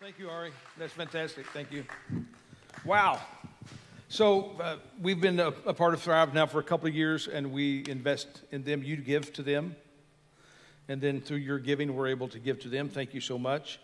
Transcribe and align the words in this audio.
Thank 0.00 0.18
you, 0.18 0.30
Ari. 0.30 0.50
That's 0.78 0.94
fantastic. 0.94 1.44
Thank 1.48 1.70
you. 1.70 1.84
Wow. 2.86 3.20
So 4.08 4.52
uh, 4.58 4.76
we've 4.98 5.20
been 5.20 5.38
a, 5.38 5.48
a, 5.66 5.74
part 5.74 5.92
of 5.92 6.00
Thrive 6.00 6.32
now 6.32 6.46
for 6.46 6.58
a 6.58 6.62
couple 6.62 6.88
of 6.88 6.94
years, 6.94 7.28
and 7.28 7.52
we 7.52 7.84
invest 7.86 8.40
in 8.50 8.64
them. 8.64 8.82
You 8.82 8.96
give 8.96 9.30
to 9.34 9.42
them, 9.42 9.76
and 10.88 11.02
then 11.02 11.20
through 11.20 11.36
your 11.36 11.58
giving, 11.58 11.94
we're 11.94 12.06
able 12.06 12.28
to 12.28 12.38
give 12.38 12.60
to 12.60 12.70
them. 12.70 12.88
Thank 12.88 13.12
you 13.12 13.20
so 13.20 13.38
much. 13.38 13.78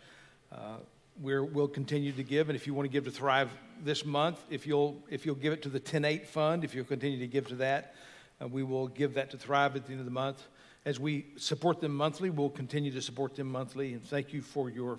Uh, 0.50 0.76
we 1.20 1.38
will 1.38 1.68
continue 1.68 2.12
to 2.12 2.22
give, 2.22 2.48
and 2.48 2.56
if 2.56 2.66
you 2.66 2.72
want 2.72 2.86
to 2.88 2.92
give 2.92 3.04
to 3.04 3.10
Thrive 3.10 3.50
this 3.84 4.06
month, 4.06 4.42
if 4.48 4.66
you'll 4.66 4.96
if 5.10 5.26
you'll 5.26 5.34
give 5.34 5.52
it 5.52 5.60
to 5.64 5.68
the 5.68 5.80
10-8 5.80 6.24
fund, 6.24 6.64
if 6.64 6.74
you'll 6.74 6.86
continue 6.86 7.18
to 7.18 7.26
give 7.26 7.46
to 7.48 7.56
that, 7.56 7.94
uh, 8.40 8.48
we 8.48 8.62
will 8.62 8.88
give 8.88 9.12
that 9.12 9.30
to 9.32 9.36
Thrive 9.36 9.76
at 9.76 9.84
the 9.84 9.92
end 9.92 10.00
of 10.00 10.06
the 10.06 10.12
month. 10.12 10.48
As 10.86 10.98
we 10.98 11.26
support 11.36 11.82
them 11.82 11.94
monthly, 11.94 12.30
we'll 12.30 12.48
continue 12.48 12.90
to 12.92 13.02
support 13.02 13.34
them 13.34 13.52
monthly. 13.52 13.92
And 13.92 14.02
thank 14.02 14.32
you 14.32 14.40
for 14.40 14.70
your 14.70 14.98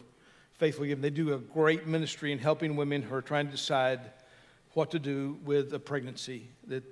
faithful 0.58 0.86
giving. 0.86 1.02
They 1.02 1.10
do 1.10 1.34
a 1.34 1.38
great 1.38 1.88
ministry 1.88 2.32
in 2.32 2.40
helping 2.40 2.76
women 2.76 3.02
who 3.02 3.16
are 3.16 3.22
trying 3.22 3.46
to 3.48 3.52
decide 3.52 4.00
what 4.74 4.92
to 4.92 5.00
do 5.00 5.38
with 5.44 5.74
a 5.74 5.80
pregnancy 5.80 6.48
that 6.68 6.84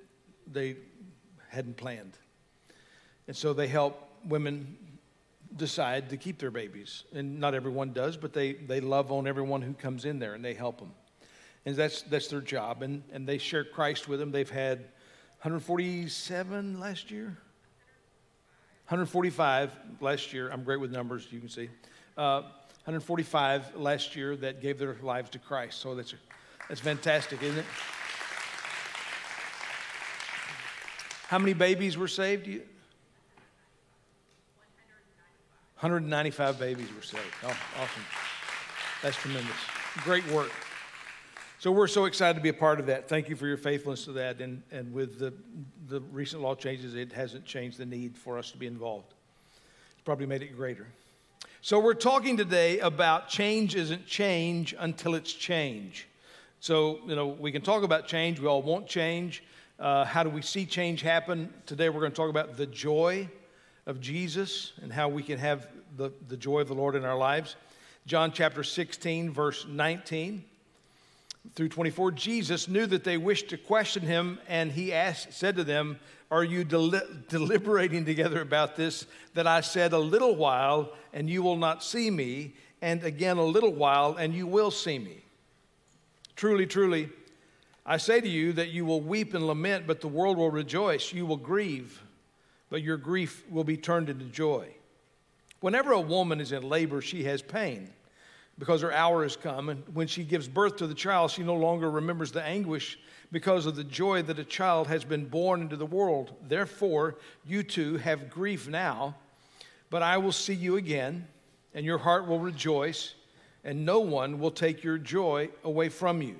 they 0.50 0.76
hadn't 1.48 1.76
planned. 1.76 2.16
And 3.26 3.36
so 3.36 3.52
they 3.52 3.66
help 3.66 4.08
women 4.24 4.76
decide 5.56 6.10
to 6.10 6.16
keep 6.16 6.38
their 6.38 6.50
babies. 6.50 7.04
And 7.12 7.40
not 7.40 7.54
everyone 7.54 7.92
does, 7.92 8.16
but 8.16 8.32
they, 8.32 8.52
they 8.52 8.80
love 8.80 9.10
on 9.10 9.26
everyone 9.26 9.62
who 9.62 9.72
comes 9.72 10.04
in 10.04 10.18
there 10.18 10.34
and 10.34 10.44
they 10.44 10.54
help 10.54 10.78
them. 10.78 10.92
And 11.64 11.74
that's, 11.74 12.02
that's 12.02 12.28
their 12.28 12.40
job. 12.40 12.82
And, 12.82 13.02
and 13.12 13.26
they 13.26 13.38
share 13.38 13.64
Christ 13.64 14.06
with 14.08 14.20
them. 14.20 14.30
They've 14.30 14.48
had 14.48 14.78
147 15.42 16.78
last 16.78 17.10
year. 17.10 17.36
145 18.88 19.72
last 20.00 20.32
year. 20.32 20.50
I'm 20.50 20.62
great 20.62 20.78
with 20.78 20.92
numbers, 20.92 21.26
you 21.30 21.40
can 21.40 21.48
see. 21.48 21.68
Uh, 22.16 22.42
145 22.86 23.74
last 23.74 24.14
year 24.14 24.36
that 24.36 24.60
gave 24.60 24.78
their 24.78 24.96
lives 25.02 25.28
to 25.30 25.40
Christ. 25.40 25.80
So 25.80 25.96
that's, 25.96 26.14
that's 26.68 26.80
fantastic, 26.80 27.42
isn't 27.42 27.58
it? 27.58 27.64
How 31.26 31.40
many 31.40 31.52
babies 31.52 31.98
were 31.98 32.06
saved? 32.06 32.46
195 35.80 36.60
babies 36.60 36.86
were 36.94 37.02
saved. 37.02 37.24
Oh, 37.42 37.48
awesome. 37.48 38.04
That's 39.02 39.16
tremendous. 39.16 39.56
Great 40.04 40.24
work. 40.28 40.52
So 41.58 41.72
we're 41.72 41.88
so 41.88 42.04
excited 42.04 42.34
to 42.34 42.40
be 42.40 42.50
a 42.50 42.54
part 42.54 42.78
of 42.78 42.86
that. 42.86 43.08
Thank 43.08 43.28
you 43.28 43.34
for 43.34 43.48
your 43.48 43.56
faithfulness 43.56 44.04
to 44.04 44.12
that. 44.12 44.40
And, 44.40 44.62
and 44.70 44.92
with 44.92 45.18
the, 45.18 45.34
the 45.88 46.02
recent 46.12 46.40
law 46.40 46.54
changes, 46.54 46.94
it 46.94 47.10
hasn't 47.10 47.44
changed 47.44 47.78
the 47.78 47.86
need 47.86 48.16
for 48.16 48.38
us 48.38 48.52
to 48.52 48.56
be 48.56 48.68
involved. 48.68 49.12
It's 49.90 50.04
probably 50.04 50.26
made 50.26 50.42
it 50.42 50.56
greater. 50.56 50.86
So 51.66 51.80
we're 51.80 51.94
talking 51.94 52.36
today 52.36 52.78
about 52.78 53.28
change 53.28 53.74
isn't 53.74 54.06
change 54.06 54.72
until 54.78 55.16
it's 55.16 55.32
change. 55.32 56.06
So, 56.60 57.00
you 57.08 57.16
know, 57.16 57.26
we 57.26 57.50
can 57.50 57.60
talk 57.60 57.82
about 57.82 58.06
change. 58.06 58.38
We 58.38 58.46
all 58.46 58.62
want 58.62 58.86
change. 58.86 59.42
Uh, 59.76 60.04
how 60.04 60.22
do 60.22 60.30
we 60.30 60.42
see 60.42 60.64
change 60.64 61.02
happen? 61.02 61.52
Today 61.66 61.88
we're 61.88 61.98
going 61.98 62.12
to 62.12 62.16
talk 62.16 62.30
about 62.30 62.56
the 62.56 62.66
joy 62.66 63.28
of 63.84 64.00
Jesus 64.00 64.74
and 64.80 64.92
how 64.92 65.08
we 65.08 65.24
can 65.24 65.38
have 65.38 65.66
the, 65.96 66.12
the 66.28 66.36
joy 66.36 66.60
of 66.60 66.68
the 66.68 66.74
Lord 66.74 66.94
in 66.94 67.04
our 67.04 67.18
lives. 67.18 67.56
John 68.06 68.30
chapter 68.30 68.62
16, 68.62 69.32
verse 69.32 69.66
19 69.68 70.44
through 71.56 71.70
24, 71.70 72.12
Jesus 72.12 72.68
knew 72.68 72.86
that 72.86 73.02
they 73.02 73.16
wished 73.16 73.48
to 73.48 73.56
question 73.56 74.02
him, 74.02 74.38
and 74.46 74.70
he 74.70 74.92
asked, 74.92 75.32
said 75.32 75.56
to 75.56 75.64
them, 75.64 75.98
Are 76.30 76.44
you 76.44 76.64
deli- 76.64 77.00
deliberating 77.28 78.04
together 78.04 78.40
about 78.40 78.76
this? 78.76 79.06
That 79.34 79.46
I 79.46 79.60
said, 79.60 79.92
A 79.92 79.98
little 79.98 80.34
while, 80.34 80.92
and 81.12 81.30
you 81.30 81.42
will 81.42 81.56
not 81.56 81.84
see 81.84 82.10
me, 82.10 82.54
and 82.82 83.02
again, 83.04 83.36
a 83.36 83.44
little 83.44 83.72
while, 83.72 84.16
and 84.16 84.34
you 84.34 84.46
will 84.46 84.70
see 84.70 84.98
me. 84.98 85.22
Truly, 86.34 86.66
truly, 86.66 87.08
I 87.84 87.96
say 87.98 88.20
to 88.20 88.28
you 88.28 88.52
that 88.54 88.70
you 88.70 88.84
will 88.84 89.00
weep 89.00 89.34
and 89.34 89.46
lament, 89.46 89.86
but 89.86 90.00
the 90.00 90.08
world 90.08 90.36
will 90.36 90.50
rejoice. 90.50 91.12
You 91.12 91.24
will 91.24 91.36
grieve, 91.36 92.02
but 92.68 92.82
your 92.82 92.96
grief 92.96 93.44
will 93.48 93.64
be 93.64 93.76
turned 93.76 94.08
into 94.08 94.24
joy. 94.24 94.68
Whenever 95.60 95.92
a 95.92 96.00
woman 96.00 96.40
is 96.40 96.52
in 96.52 96.62
labor, 96.62 97.00
she 97.00 97.24
has 97.24 97.40
pain 97.40 97.90
because 98.58 98.82
her 98.82 98.92
hour 98.92 99.22
has 99.22 99.36
come. 99.36 99.68
And 99.68 99.82
when 99.94 100.06
she 100.06 100.24
gives 100.24 100.48
birth 100.48 100.76
to 100.76 100.86
the 100.86 100.94
child, 100.94 101.30
she 101.30 101.42
no 101.42 101.54
longer 101.54 101.90
remembers 101.90 102.32
the 102.32 102.42
anguish 102.42 102.98
because 103.32 103.66
of 103.66 103.76
the 103.76 103.84
joy 103.84 104.22
that 104.22 104.38
a 104.38 104.44
child 104.44 104.86
has 104.86 105.04
been 105.04 105.26
born 105.26 105.60
into 105.60 105.76
the 105.76 105.86
world. 105.86 106.32
Therefore, 106.48 107.16
you 107.44 107.62
too 107.62 107.96
have 107.98 108.30
grief 108.30 108.68
now, 108.68 109.14
but 109.90 110.02
I 110.02 110.18
will 110.18 110.32
see 110.32 110.54
you 110.54 110.76
again, 110.76 111.26
and 111.74 111.84
your 111.84 111.98
heart 111.98 112.26
will 112.26 112.38
rejoice, 112.38 113.14
and 113.64 113.84
no 113.84 114.00
one 114.00 114.38
will 114.38 114.50
take 114.50 114.84
your 114.84 114.98
joy 114.98 115.50
away 115.64 115.88
from 115.88 116.22
you. 116.22 116.36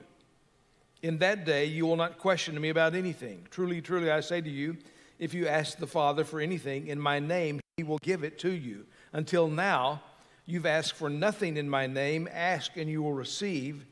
In 1.03 1.19
that 1.19 1.45
day, 1.45 1.67
you 1.67 1.87
will 1.87 1.97
not 1.97 2.19
question 2.19 2.59
me 2.61 2.71
about 2.71 2.95
anything. 2.95 3.47
Truly, 3.51 3.81
truly, 3.81 4.11
I 4.11 4.21
say 4.21 4.41
to 4.41 4.51
you, 4.51 4.77
if 5.19 5.35
you 5.35 5.47
ask 5.47 5.79
the 5.79 5.87
Father 5.87 6.25
for 6.25 6.41
anything 6.41 6.89
in 6.89 7.01
my 7.01 7.19
name, 7.19 7.61
he 7.77 7.83
will 7.83 7.99
give 7.99 8.25
it 8.25 8.39
to 8.41 8.51
you. 8.51 8.87
Until 9.13 9.49
now, 9.49 10.03
You've 10.47 10.67
asked 10.67 10.95
for 10.95 11.11
nothing 11.11 11.57
in 11.57 11.69
my 11.69 11.89
name. 11.89 12.29
Ask 12.33 12.77
and 12.77 12.89
you 12.89 13.03
will 13.03 13.13
receive, 13.13 13.85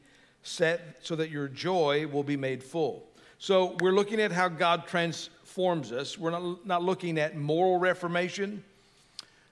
set 0.42 0.98
so 1.02 1.16
that 1.16 1.30
your 1.30 1.48
joy 1.48 2.06
will 2.06 2.22
be 2.22 2.36
made 2.36 2.62
full. 2.62 3.04
So 3.38 3.76
we're 3.80 3.92
looking 3.92 4.20
at 4.20 4.30
how 4.30 4.48
God 4.48 4.86
transforms 4.86 5.90
us. 5.90 6.16
We're 6.16 6.30
not, 6.30 6.64
not 6.64 6.82
looking 6.82 7.18
at 7.18 7.36
moral 7.36 7.78
reformation. 7.78 8.62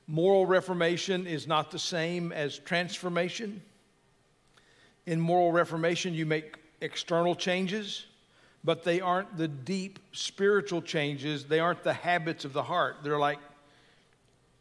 Moral 0.06 0.46
reformation 0.46 1.26
is 1.26 1.48
not 1.48 1.72
the 1.72 1.78
same 1.78 2.30
as 2.30 2.58
transformation. 2.58 3.60
In 5.06 5.20
moral 5.20 5.50
reformation, 5.50 6.14
you 6.14 6.24
make 6.24 6.56
external 6.80 7.34
changes, 7.34 8.06
but 8.62 8.84
they 8.84 9.00
aren't 9.00 9.36
the 9.36 9.48
deep 9.48 9.98
spiritual 10.12 10.82
changes. 10.82 11.44
They 11.44 11.58
aren't 11.58 11.82
the 11.82 11.92
habits 11.92 12.44
of 12.44 12.52
the 12.52 12.62
heart. 12.62 12.98
They're 13.02 13.18
like 13.18 13.40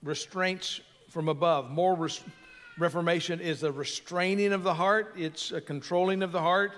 restraints 0.02 0.82
from 1.12 1.28
above. 1.28 1.70
More 1.70 1.94
res- 1.94 2.24
reformation 2.78 3.42
is 3.42 3.64
a 3.64 3.72
restraining 3.72 4.54
of 4.54 4.64
the 4.64 4.74
heart, 4.74 5.14
it's 5.18 5.52
a 5.52 5.62
controlling 5.62 6.24
of 6.24 6.32
the 6.32 6.40
heart. 6.42 6.72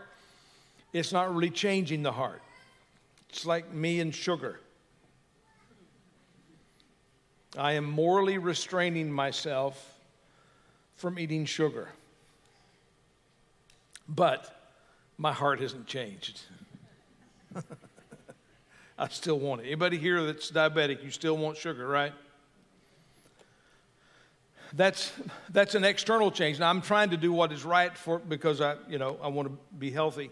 It's 0.92 1.12
not 1.12 1.34
really 1.34 1.50
changing 1.50 2.04
the 2.04 2.12
heart. 2.12 2.42
It's 3.30 3.46
like 3.46 3.74
me 3.74 4.00
and 4.00 4.14
sugar. 4.14 4.60
I 7.58 7.74
am 7.74 7.86
morally 7.86 8.38
restraining 8.38 9.12
myself 9.12 9.98
from 10.96 11.18
eating 11.18 11.46
sugar. 11.46 11.90
But 14.08 14.72
my 15.18 15.32
heart 15.32 15.60
hasn't 15.62 15.88
changed. 15.88 16.42
I 18.98 19.08
still 19.08 19.40
want 19.40 19.62
it. 19.62 19.66
Anybody 19.66 19.98
here 19.98 20.24
that's 20.24 20.52
diabetic, 20.52 21.04
you 21.04 21.10
still 21.10 21.38
want 21.38 21.58
sugar, 21.58 21.88
right? 21.88 22.14
That's, 24.74 25.12
that's 25.50 25.76
an 25.76 25.84
external 25.84 26.32
change. 26.32 26.60
Now, 26.60 26.70
I'm 26.70 26.82
trying 26.82 27.12
to 27.12 27.18
do 27.18 27.32
what 27.32 27.52
is 27.52 27.64
right 27.64 27.96
for, 27.98 28.20
because 28.20 28.60
I, 28.62 28.76
you 28.90 28.98
know, 28.98 29.18
I 29.22 29.28
want 29.28 29.48
to 29.48 29.58
be 29.78 29.92
healthy. 29.92 30.32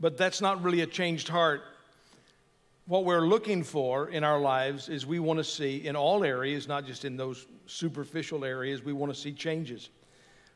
But 0.00 0.16
that's 0.16 0.40
not 0.40 0.62
really 0.62 0.80
a 0.80 0.86
changed 0.86 1.28
heart. 1.28 1.62
What 2.86 3.04
we're 3.04 3.26
looking 3.26 3.62
for 3.62 4.08
in 4.08 4.24
our 4.24 4.40
lives 4.40 4.88
is 4.88 5.06
we 5.06 5.18
want 5.18 5.38
to 5.38 5.44
see 5.44 5.86
in 5.86 5.94
all 5.94 6.24
areas, 6.24 6.66
not 6.66 6.86
just 6.86 7.04
in 7.04 7.16
those 7.16 7.46
superficial 7.66 8.44
areas, 8.44 8.82
we 8.82 8.92
want 8.92 9.14
to 9.14 9.18
see 9.18 9.32
changes. 9.32 9.90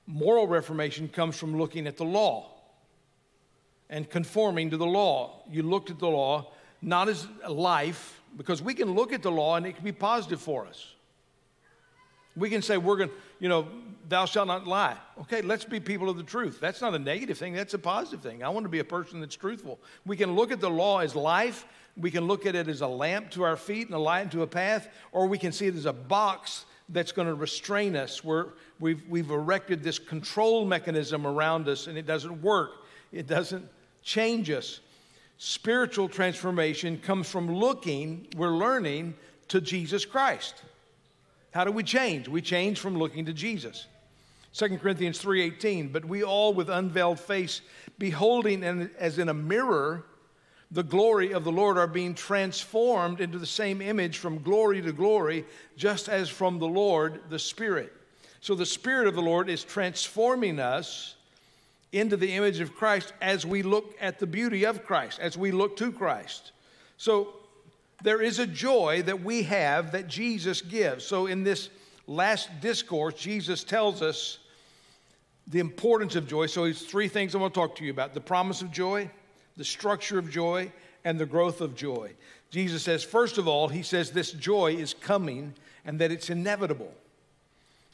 Moral 0.07 0.47
reformation 0.47 1.09
comes 1.09 1.37
from 1.37 1.57
looking 1.57 1.87
at 1.87 1.97
the 1.97 2.05
law 2.05 2.53
and 3.89 4.11
conforming 4.11 4.71
to 4.71 4.77
the 4.77 4.87
law. 4.87 5.43
You 5.49 5.63
looked 5.63 5.91
at 5.91 5.99
the 5.99 6.09
law 6.09 6.53
not 6.83 7.09
as 7.09 7.27
life, 7.49 8.21
because 8.37 8.61
we 8.61 8.75
can 8.75 8.95
look 8.95 9.13
at 9.13 9.23
the 9.23 9.31
law 9.31 9.57
and 9.57 9.67
it 9.67 9.75
can 9.75 9.85
be 9.85 9.93
positive 9.93 10.41
for 10.41 10.67
us. 10.67 10.95
We 12.37 12.51
can 12.51 12.63
say, 12.63 12.77
we're 12.77 12.97
going 12.97 13.09
to, 13.09 13.15
you 13.41 13.49
know, 13.49 13.67
thou 14.09 14.25
shalt 14.27 14.49
not 14.49 14.67
lie. 14.67 14.97
Okay, 15.23 15.43
let's 15.43 15.65
be 15.65 15.81
people 15.81 16.09
of 16.11 16.17
the 16.17 16.23
truth. 16.23 16.61
That's 16.61 16.81
not 16.81 16.95
a 16.95 16.99
negative 16.99 17.39
thing, 17.39 17.55
that's 17.55 17.75
a 17.75 17.79
positive 17.79 18.21
thing. 18.21 18.43
I 18.43 18.49
want 18.49 18.65
to 18.65 18.71
be 18.71 18.79
a 18.79 18.85
person 18.85 19.21
that's 19.21 19.37
truthful. 19.37 19.79
We 20.05 20.17
can 20.17 20.35
look 20.37 20.53
at 20.53 20.61
the 20.61 20.71
law 20.71 20.99
as 20.99 21.17
life, 21.17 21.67
we 21.97 22.11
can 22.11 22.27
look 22.27 22.47
at 22.47 22.55
it 22.55 22.69
as 22.69 22.83
a 22.83 22.87
lamp 22.87 23.31
to 23.33 23.43
our 23.43 23.57
feet 23.57 23.87
and 23.87 23.95
a 23.95 23.99
light 23.99 24.23
into 24.23 24.43
a 24.43 24.47
path, 24.47 24.89
or 25.13 25.27
we 25.27 25.39
can 25.39 25.51
see 25.53 25.67
it 25.67 25.75
as 25.75 25.87
a 25.87 25.93
box 25.93 26.67
that's 26.91 27.11
going 27.11 27.27
to 27.27 27.35
restrain 27.35 27.97
us. 27.97 28.23
Where 28.23 28.49
we've, 28.79 29.03
we've 29.09 29.31
erected 29.31 29.83
this 29.83 29.99
control 29.99 30.67
mechanism 30.67 31.27
around 31.27 31.69
us 31.69 31.87
and 31.87 31.97
it 31.97 32.07
doesn't 32.07 32.43
work, 32.43 32.85
it 33.13 33.27
doesn't 33.27 33.69
change 34.03 34.51
us. 34.51 34.81
Spiritual 35.39 36.09
transformation 36.09 36.99
comes 36.99 37.29
from 37.29 37.53
looking, 37.53 38.27
we're 38.37 38.57
learning 38.57 39.15
to 39.49 39.61
Jesus 39.61 40.05
Christ. 40.05 40.63
How 41.57 41.65
do 41.65 41.73
we 41.73 41.85
change? 41.85 42.29
We 42.29 42.43
change 42.43 42.79
from 42.79 42.99
looking 42.99 43.25
to 43.25 43.33
Jesus. 43.33 43.87
2 44.53 44.77
Corinthians 44.77 45.19
3:18, 45.19 45.89
but 45.89 46.05
we 46.05 46.23
all 46.23 46.53
with 46.53 46.69
unveiled 46.69 47.19
face 47.19 47.63
beholding 47.99 48.63
as 48.99 49.17
in 49.17 49.31
a 49.31 49.35
mirror 49.35 50.05
the 50.71 50.83
glory 50.83 51.33
of 51.33 51.45
the 51.45 51.51
Lord 51.53 51.79
are 51.79 51.87
being 51.87 52.15
transformed 52.15 53.23
into 53.23 53.39
the 53.39 53.47
same 53.47 53.81
image 53.81 54.19
from 54.19 54.43
glory 54.43 54.83
to 54.83 54.93
glory 54.93 55.47
just 55.79 56.11
as 56.11 56.29
from 56.29 56.59
the 56.59 56.69
Lord 56.69 57.23
the 57.31 57.39
Spirit. 57.39 57.91
So 58.43 58.55
the 58.55 58.67
Spirit 58.67 59.09
of 59.09 59.15
the 59.15 59.23
Lord 59.23 59.49
is 59.49 59.65
transforming 59.65 60.61
us 60.61 61.15
into 61.91 62.19
the 62.19 62.35
image 62.35 62.61
of 62.61 62.75
Christ 62.75 63.15
as 63.23 63.47
we 63.47 63.63
look 63.63 63.95
at 63.99 64.19
the 64.19 64.27
beauty 64.27 64.67
of 64.67 64.85
Christ, 64.85 65.21
as 65.21 65.39
we 65.39 65.53
look 65.53 65.79
to 65.79 65.91
Christ. 65.91 66.53
So 66.99 67.33
there 68.03 68.21
is 68.21 68.39
a 68.39 68.47
joy 68.47 69.03
that 69.07 69.23
we 69.23 69.43
have 69.45 69.93
that 69.93 70.07
Jesus 70.07 70.63
gives. 70.63 71.05
So 71.05 71.27
in 71.27 71.45
this 71.45 71.71
last 72.07 72.49
discourse, 72.61 73.15
Jesus 73.15 73.65
tells 73.65 74.03
us 74.03 74.39
the 75.47 75.61
importance 75.61 76.17
of 76.17 76.29
joy. 76.29 76.47
So 76.47 76.65
it's 76.65 76.83
three 76.83 77.09
things 77.09 77.35
I 77.35 77.39
want 77.39 77.55
to 77.55 77.61
talk 77.61 77.77
to 77.77 77.85
you 77.85 77.91
about 77.91 78.15
the 78.15 78.21
promise 78.21 78.63
of 78.63 78.71
joy, 78.71 79.11
the 79.57 79.65
structure 79.65 80.19
of 80.19 80.31
joy, 80.31 80.71
and 81.05 81.19
the 81.19 81.27
growth 81.27 81.61
of 81.61 81.75
joy. 81.75 82.13
Jesus 82.51 82.83
says, 82.83 83.03
first 83.03 83.39
of 83.39 83.49
all, 83.49 83.69
he 83.69 83.83
says 83.83 84.11
this 84.11 84.33
joy 84.33 84.75
is 84.75 84.93
coming 84.95 85.55
and 85.85 85.99
that 86.01 86.11
it's 86.11 86.31
inevitable. 86.31 86.93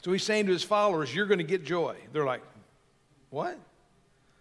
So 0.03 0.13
he's 0.13 0.25
saying 0.25 0.47
to 0.47 0.53
his 0.53 0.65
followers, 0.65 1.15
You're 1.15 1.27
going 1.27 1.39
to 1.39 1.45
get 1.45 1.65
joy. 1.65 1.97
They're 2.13 2.25
like, 2.25 2.43
What? 3.31 3.59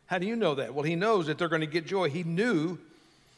How 0.07 0.17
do 0.17 0.25
you 0.25 0.35
know 0.35 0.55
that? 0.55 0.73
Well, 0.73 0.83
he 0.83 0.95
knows 0.95 1.27
that 1.27 1.37
they're 1.37 1.47
going 1.47 1.61
to 1.61 1.67
get 1.67 1.85
joy. 1.85 2.09
He 2.09 2.23
knew 2.23 2.77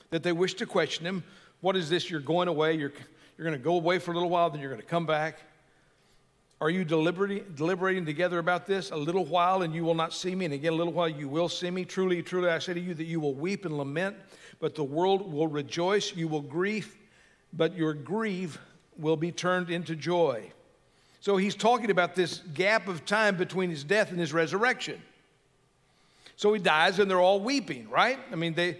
that 0.09 0.23
they 0.23 0.31
wished 0.31 0.57
to 0.59 0.65
question 0.65 1.05
him. 1.05 1.23
What 1.63 1.77
is 1.77 1.89
this? 1.89 2.09
You're 2.09 2.19
going 2.19 2.49
away. 2.49 2.73
You're, 2.73 2.91
you're 3.37 3.45
going 3.45 3.57
to 3.57 3.63
go 3.63 3.75
away 3.75 3.97
for 3.97 4.11
a 4.11 4.13
little 4.13 4.29
while, 4.29 4.49
then 4.49 4.59
you're 4.59 4.69
going 4.69 4.81
to 4.81 4.87
come 4.87 5.05
back. 5.05 5.39
Are 6.59 6.69
you 6.69 6.83
deliberating, 6.83 7.53
deliberating 7.55 8.05
together 8.05 8.37
about 8.39 8.67
this? 8.67 8.91
A 8.91 8.97
little 8.97 9.23
while 9.23 9.61
and 9.61 9.73
you 9.73 9.85
will 9.85 9.95
not 9.95 10.11
see 10.11 10.35
me, 10.35 10.43
and 10.43 10.53
again 10.53 10.73
a 10.73 10.75
little 10.75 10.91
while 10.91 11.07
you 11.07 11.29
will 11.29 11.47
see 11.47 11.71
me. 11.71 11.85
Truly, 11.85 12.21
truly, 12.21 12.49
I 12.49 12.59
say 12.59 12.73
to 12.73 12.81
you 12.81 12.93
that 12.95 13.05
you 13.05 13.21
will 13.21 13.33
weep 13.33 13.63
and 13.63 13.77
lament, 13.77 14.17
but 14.59 14.75
the 14.75 14.83
world 14.83 15.31
will 15.31 15.47
rejoice. 15.47 16.13
You 16.13 16.27
will 16.27 16.41
grieve, 16.41 16.97
but 17.53 17.73
your 17.77 17.93
grief 17.93 18.59
will 18.97 19.15
be 19.15 19.31
turned 19.31 19.69
into 19.69 19.95
joy. 19.95 20.51
So 21.21 21.37
he's 21.37 21.55
talking 21.55 21.91
about 21.91 22.13
this 22.13 22.39
gap 22.53 22.89
of 22.89 23.05
time 23.05 23.37
between 23.37 23.69
his 23.69 23.85
death 23.85 24.11
and 24.11 24.19
his 24.19 24.33
resurrection. 24.33 25.01
So 26.35 26.51
he 26.51 26.59
dies 26.59 26.99
and 26.99 27.09
they're 27.09 27.21
all 27.21 27.39
weeping, 27.39 27.89
right? 27.89 28.19
I 28.33 28.35
mean, 28.35 28.53
they, 28.53 28.79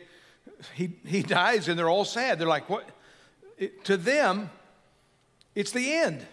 he, 0.76 0.92
he 1.06 1.22
dies 1.22 1.68
and 1.68 1.78
they're 1.78 1.90
all 1.90 2.06
sad. 2.06 2.40
They're 2.40 2.48
like, 2.48 2.70
what? 2.70 2.88
It, 3.58 3.86
to 3.86 3.98
them, 3.98 4.50
it's 5.56 5.72
the 5.72 5.94
end. 5.94 6.26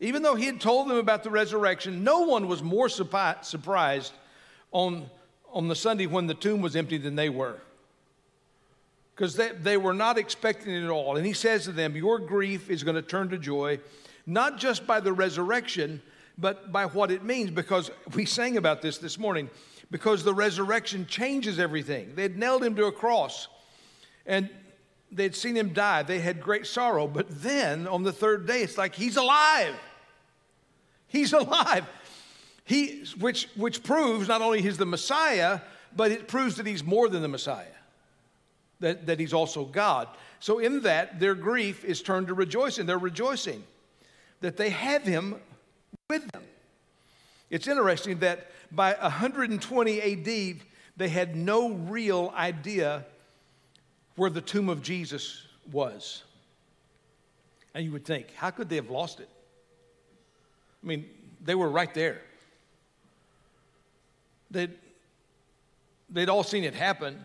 Even 0.00 0.22
though 0.22 0.34
he 0.34 0.44
had 0.44 0.60
told 0.60 0.88
them 0.88 0.98
about 0.98 1.22
the 1.24 1.30
resurrection, 1.30 2.04
no 2.04 2.20
one 2.20 2.48
was 2.48 2.62
more 2.62 2.88
surprised 2.88 4.12
on, 4.72 5.06
on 5.52 5.68
the 5.68 5.76
Sunday 5.76 6.06
when 6.06 6.26
the 6.26 6.34
tomb 6.34 6.60
was 6.60 6.76
empty 6.76 6.98
than 6.98 7.16
they 7.16 7.30
were. 7.30 7.58
Because 9.14 9.36
they, 9.36 9.52
they 9.52 9.76
were 9.78 9.94
not 9.94 10.18
expecting 10.18 10.74
it 10.74 10.84
at 10.84 10.90
all. 10.90 11.16
And 11.16 11.24
he 11.24 11.32
says 11.32 11.64
to 11.64 11.72
them, 11.72 11.96
Your 11.96 12.18
grief 12.18 12.68
is 12.68 12.84
going 12.84 12.96
to 12.96 13.02
turn 13.02 13.30
to 13.30 13.38
joy, 13.38 13.80
not 14.26 14.58
just 14.58 14.86
by 14.86 15.00
the 15.00 15.14
resurrection, 15.14 16.02
but 16.36 16.70
by 16.70 16.84
what 16.84 17.10
it 17.10 17.24
means. 17.24 17.50
Because 17.50 17.90
we 18.14 18.26
sang 18.26 18.58
about 18.58 18.82
this 18.82 18.98
this 18.98 19.18
morning, 19.18 19.48
because 19.90 20.24
the 20.24 20.34
resurrection 20.34 21.06
changes 21.06 21.58
everything. 21.58 22.14
They'd 22.14 22.36
nailed 22.36 22.64
him 22.64 22.74
to 22.76 22.86
a 22.86 22.92
cross, 22.92 23.48
and 24.26 24.50
they'd 25.12 25.34
seen 25.34 25.56
him 25.56 25.72
die. 25.72 26.02
They 26.02 26.18
had 26.20 26.40
great 26.40 26.66
sorrow. 26.66 27.06
But 27.06 27.42
then 27.42 27.86
on 27.86 28.02
the 28.02 28.12
third 28.12 28.46
day, 28.46 28.62
it's 28.62 28.76
like 28.76 28.94
he's 28.94 29.16
alive. 29.16 29.74
He's 31.08 31.32
alive. 31.32 31.86
He, 32.64 33.04
which, 33.20 33.48
which 33.54 33.82
proves 33.84 34.26
not 34.26 34.42
only 34.42 34.60
he's 34.60 34.76
the 34.76 34.86
Messiah, 34.86 35.60
but 35.94 36.10
it 36.10 36.26
proves 36.26 36.56
that 36.56 36.66
he's 36.66 36.82
more 36.82 37.08
than 37.08 37.22
the 37.22 37.28
Messiah, 37.28 37.64
that, 38.80 39.06
that 39.06 39.20
he's 39.20 39.32
also 39.32 39.64
God. 39.64 40.08
So, 40.40 40.58
in 40.58 40.82
that, 40.82 41.20
their 41.20 41.34
grief 41.34 41.84
is 41.84 42.02
turned 42.02 42.26
to 42.26 42.34
rejoicing. 42.34 42.86
They're 42.86 42.98
rejoicing 42.98 43.64
that 44.40 44.56
they 44.56 44.70
have 44.70 45.04
him 45.04 45.36
with 46.10 46.30
them. 46.32 46.42
It's 47.50 47.68
interesting 47.68 48.18
that 48.20 48.50
by 48.72 48.94
120 48.94 50.00
AD, 50.00 50.56
they 50.96 51.08
had 51.08 51.36
no 51.36 51.70
real 51.70 52.32
idea 52.36 53.04
where 54.16 54.30
the 54.30 54.40
tomb 54.40 54.68
of 54.68 54.82
Jesus 54.82 55.46
was. 55.70 56.22
And 57.74 57.84
you 57.84 57.92
would 57.92 58.04
think, 58.04 58.32
how 58.34 58.50
could 58.50 58.68
they 58.68 58.76
have 58.76 58.90
lost 58.90 59.20
it? 59.20 59.28
I 60.82 60.86
mean, 60.86 61.06
they 61.44 61.54
were 61.54 61.68
right 61.68 61.92
there. 61.92 62.22
They'd, 64.50 64.72
they'd 66.08 66.28
all 66.28 66.42
seen 66.42 66.64
it 66.64 66.74
happen 66.74 67.18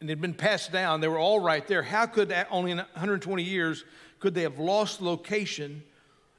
and 0.00 0.10
it 0.10 0.12
had 0.12 0.20
been 0.20 0.34
passed 0.34 0.72
down. 0.72 1.00
They 1.00 1.08
were 1.08 1.18
all 1.18 1.40
right 1.40 1.66
there. 1.66 1.82
How 1.82 2.06
could, 2.06 2.34
only 2.50 2.72
in 2.72 2.78
120 2.78 3.42
years, 3.42 3.84
could 4.18 4.34
they 4.34 4.42
have 4.42 4.58
lost 4.58 5.00
location 5.00 5.82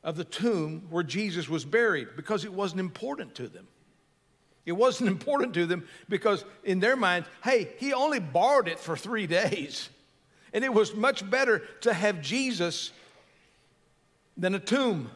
of 0.03 0.17
the 0.17 0.23
tomb 0.23 0.87
where 0.89 1.03
Jesus 1.03 1.47
was 1.47 1.65
buried? 1.65 2.09
Because 2.15 2.45
it 2.45 2.53
wasn't 2.53 2.81
important 2.81 3.35
to 3.35 3.47
them. 3.47 3.67
It 4.65 4.73
wasn't 4.73 5.09
important 5.15 5.53
to 5.55 5.65
them 5.65 5.87
because, 6.09 6.45
in 6.63 6.79
their 6.79 6.95
minds, 6.95 7.27
hey, 7.43 7.69
he 7.77 7.93
only 7.93 8.19
borrowed 8.19 8.67
it 8.67 8.79
for 8.79 8.95
three 8.95 9.27
days. 9.27 9.89
And 10.53 10.63
it 10.63 10.73
was 10.73 10.93
much 10.95 11.27
better 11.29 11.63
to 11.81 11.93
have 11.93 12.21
Jesus 12.21 12.91
than 14.37 14.53
a 14.53 14.59
tomb. 14.59 15.09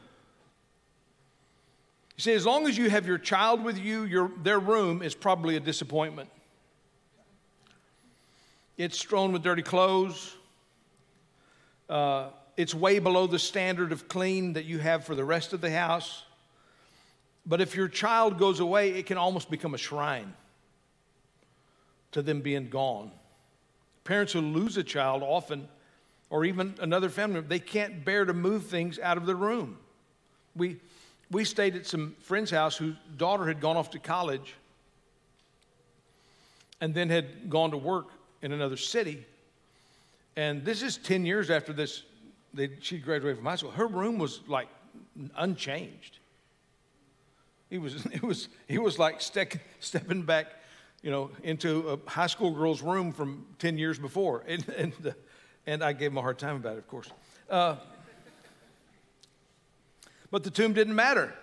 You 2.17 2.21
see, 2.21 2.33
as 2.33 2.45
long 2.45 2.65
as 2.67 2.75
you 2.75 2.89
have 2.89 3.05
your 3.05 3.19
child 3.19 3.63
with 3.63 3.77
you, 3.77 4.03
your, 4.03 4.31
their 4.41 4.59
room 4.59 5.03
is 5.03 5.13
probably 5.13 5.55
a 5.55 5.59
disappointment. 5.59 6.29
It's 8.75 8.97
strewn 8.97 9.31
with 9.31 9.43
dirty 9.43 9.61
clothes. 9.61 10.35
Uh, 11.87 12.29
it's 12.57 12.73
way 12.73 12.99
below 12.99 13.27
the 13.27 13.39
standard 13.39 13.91
of 13.91 14.07
clean 14.07 14.53
that 14.53 14.65
you 14.65 14.79
have 14.79 15.05
for 15.05 15.15
the 15.15 15.23
rest 15.23 15.53
of 15.53 15.61
the 15.61 15.71
house. 15.71 16.23
But 17.45 17.61
if 17.61 17.75
your 17.75 17.87
child 17.87 18.37
goes 18.37 18.59
away, 18.59 18.89
it 18.89 19.05
can 19.05 19.17
almost 19.17 19.49
become 19.49 19.73
a 19.73 19.77
shrine 19.77 20.33
to 22.11 22.21
them 22.21 22.41
being 22.41 22.67
gone. 22.67 23.11
Parents 24.03 24.33
who 24.33 24.41
lose 24.41 24.75
a 24.75 24.83
child 24.83 25.21
often, 25.23 25.67
or 26.29 26.43
even 26.45 26.73
another 26.81 27.09
family 27.09 27.41
they 27.41 27.59
can't 27.59 28.03
bear 28.03 28.25
to 28.25 28.33
move 28.33 28.65
things 28.65 28.99
out 28.99 29.17
of 29.17 29.25
the 29.25 29.35
room. 29.35 29.77
We, 30.55 30.77
we 31.29 31.45
stayed 31.45 31.75
at 31.75 31.85
some 31.85 32.15
friend's 32.21 32.51
house 32.51 32.75
whose 32.75 32.95
daughter 33.17 33.45
had 33.47 33.61
gone 33.61 33.77
off 33.77 33.91
to 33.91 33.99
college 33.99 34.55
and 36.81 36.93
then 36.93 37.09
had 37.09 37.49
gone 37.49 37.71
to 37.71 37.77
work 37.77 38.07
in 38.41 38.51
another 38.51 38.77
city. 38.77 39.25
And 40.35 40.63
this 40.63 40.81
is 40.81 40.97
10 40.97 41.25
years 41.25 41.49
after 41.49 41.73
this, 41.73 42.03
they, 42.57 42.71
she 42.81 42.97
graduated 42.97 43.37
from 43.37 43.45
high 43.45 43.55
school. 43.55 43.71
Her 43.71 43.87
room 43.87 44.17
was 44.17 44.41
like 44.47 44.67
unchanged. 45.35 46.17
He 47.69 47.77
was, 47.77 48.05
it 48.11 48.23
was, 48.23 48.49
he 48.67 48.79
was 48.79 48.99
like 48.99 49.19
stec- 49.19 49.59
stepping 49.79 50.23
back, 50.23 50.47
you 51.01 51.11
know, 51.11 51.29
into 51.43 51.89
a 51.89 52.09
high 52.09 52.27
school 52.27 52.51
girl's 52.51 52.81
room 52.81 53.13
from 53.13 53.45
10 53.59 53.77
years 53.77 53.99
before. 53.99 54.43
And, 54.47 54.67
and, 54.69 54.93
uh, 55.05 55.11
and 55.65 55.83
I 55.83 55.93
gave 55.93 56.11
him 56.11 56.17
a 56.17 56.21
hard 56.21 56.39
time 56.39 56.55
about 56.55 56.73
it, 56.73 56.79
of 56.79 56.87
course. 56.87 57.09
Uh, 57.49 57.75
but 60.31 60.43
the 60.43 60.51
tomb 60.51 60.73
didn't 60.73 60.95
matter. 60.95 61.33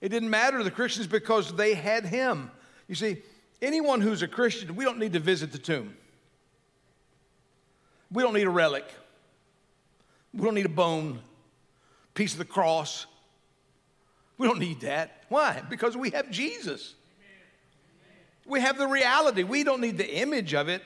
It 0.00 0.08
didn't 0.08 0.30
matter 0.30 0.58
to 0.58 0.64
the 0.64 0.70
Christians 0.70 1.06
because 1.06 1.54
they 1.54 1.74
had 1.74 2.04
him. 2.04 2.50
You 2.88 2.96
see, 2.96 3.22
anyone 3.62 4.00
who's 4.00 4.22
a 4.22 4.28
Christian, 4.28 4.74
we 4.74 4.84
don't 4.84 4.98
need 4.98 5.12
to 5.12 5.20
visit 5.20 5.52
the 5.52 5.58
tomb. 5.58 5.94
We 8.10 8.22
don't 8.22 8.34
need 8.34 8.46
a 8.46 8.50
relic. 8.50 8.84
We 10.34 10.44
don't 10.44 10.54
need 10.54 10.66
a 10.66 10.70
bone, 10.70 11.20
piece 12.14 12.32
of 12.32 12.38
the 12.38 12.44
cross. 12.44 13.06
We 14.38 14.46
don't 14.46 14.58
need 14.58 14.80
that. 14.80 15.24
Why? 15.28 15.62
Because 15.68 15.96
we 15.96 16.10
have 16.10 16.30
Jesus. 16.30 16.94
We 18.46 18.60
have 18.60 18.78
the 18.78 18.88
reality. 18.88 19.44
We 19.44 19.62
don't 19.62 19.80
need 19.80 19.98
the 19.98 20.16
image 20.18 20.54
of 20.54 20.68
it. 20.68 20.82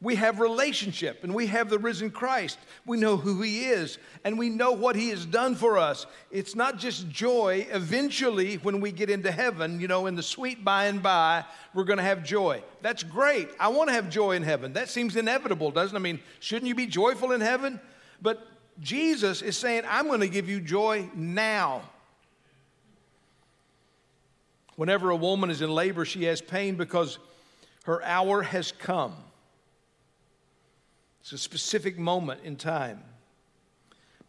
We 0.00 0.16
have 0.16 0.40
relationship 0.40 1.22
and 1.22 1.32
we 1.32 1.46
have 1.46 1.70
the 1.70 1.78
risen 1.78 2.10
Christ. 2.10 2.58
We 2.84 2.96
know 2.96 3.16
who 3.16 3.40
he 3.40 3.66
is 3.66 3.98
and 4.24 4.36
we 4.36 4.48
know 4.48 4.72
what 4.72 4.96
he 4.96 5.10
has 5.10 5.24
done 5.24 5.54
for 5.54 5.78
us. 5.78 6.06
It's 6.32 6.56
not 6.56 6.76
just 6.76 7.08
joy. 7.08 7.68
Eventually, 7.70 8.56
when 8.56 8.80
we 8.80 8.90
get 8.90 9.10
into 9.10 9.30
heaven, 9.30 9.80
you 9.80 9.86
know, 9.86 10.06
in 10.06 10.16
the 10.16 10.22
sweet 10.22 10.64
by 10.64 10.86
and 10.86 11.00
by, 11.00 11.44
we're 11.72 11.84
going 11.84 11.98
to 11.98 12.04
have 12.04 12.24
joy. 12.24 12.64
That's 12.80 13.04
great. 13.04 13.48
I 13.60 13.68
want 13.68 13.90
to 13.90 13.94
have 13.94 14.10
joy 14.10 14.32
in 14.32 14.42
heaven. 14.42 14.72
That 14.72 14.88
seems 14.88 15.14
inevitable, 15.14 15.70
doesn't 15.70 15.94
it? 15.94 16.00
I 16.00 16.02
mean, 16.02 16.18
shouldn't 16.40 16.66
you 16.66 16.74
be 16.74 16.86
joyful 16.86 17.30
in 17.30 17.40
heaven? 17.40 17.80
But 18.20 18.44
Jesus 18.80 19.42
is 19.42 19.56
saying, 19.56 19.84
I'm 19.88 20.06
going 20.06 20.20
to 20.20 20.28
give 20.28 20.48
you 20.48 20.60
joy 20.60 21.08
now. 21.14 21.82
Whenever 24.76 25.10
a 25.10 25.16
woman 25.16 25.50
is 25.50 25.60
in 25.60 25.70
labor, 25.70 26.04
she 26.04 26.24
has 26.24 26.40
pain 26.40 26.76
because 26.76 27.18
her 27.84 28.02
hour 28.02 28.42
has 28.42 28.72
come. 28.72 29.14
It's 31.20 31.32
a 31.32 31.38
specific 31.38 31.98
moment 31.98 32.40
in 32.44 32.56
time. 32.56 33.02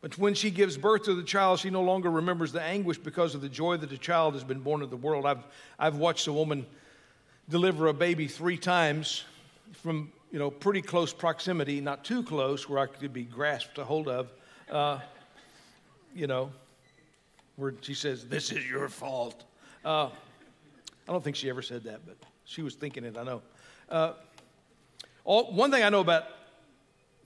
But 0.02 0.18
when 0.18 0.34
she 0.34 0.52
gives 0.52 0.78
birth 0.78 1.04
to 1.04 1.16
the 1.16 1.24
child, 1.24 1.60
she 1.60 1.70
no 1.70 1.82
longer 1.82 2.12
remembers 2.12 2.52
the 2.52 2.62
anguish 2.62 2.98
because 2.98 3.36
of 3.36 3.42
the 3.42 3.50
joy 3.50 3.78
that 3.78 3.90
the 3.90 3.98
child 3.98 4.34
has 4.34 4.44
been 4.44 4.60
born 4.60 4.82
to 4.82 4.86
the 4.86 4.98
world. 4.98 5.26
I've, 5.26 5.44
I've 5.80 5.96
watched 5.96 6.28
a 6.28 6.34
woman 6.34 6.66
deliver 7.48 7.88
a 7.88 7.94
baby 7.94 8.28
three 8.28 8.58
times 8.58 9.24
from 9.72 10.12
you 10.34 10.40
know 10.40 10.50
pretty 10.50 10.82
close 10.82 11.14
proximity, 11.14 11.80
not 11.80 12.04
too 12.04 12.24
close 12.24 12.68
where 12.68 12.80
I 12.80 12.88
could 12.88 13.14
be 13.14 13.24
grasped 13.24 13.78
a 13.78 13.86
hold 13.86 14.10
of. 14.10 14.34
Uh, 14.70 15.00
you 16.16 16.26
know, 16.28 16.52
where 17.56 17.74
she 17.82 17.94
says, 17.94 18.26
This 18.26 18.52
is 18.52 18.68
your 18.68 18.90
fault. 18.90 19.44
Uh, 19.86 20.10
I 21.08 21.12
don't 21.12 21.24
think 21.24 21.36
she 21.36 21.50
ever 21.50 21.62
said 21.62 21.84
that, 21.84 22.02
but 22.06 22.18
she 22.46 22.64
was 22.64 22.74
thinking 22.74 23.06
it, 23.06 23.16
I 23.16 23.24
know. 23.24 23.42
Uh, 23.88 24.14
all, 25.24 25.52
one 25.54 25.70
thing 25.70 25.84
I 25.84 25.90
know 25.90 26.00
about 26.00 26.24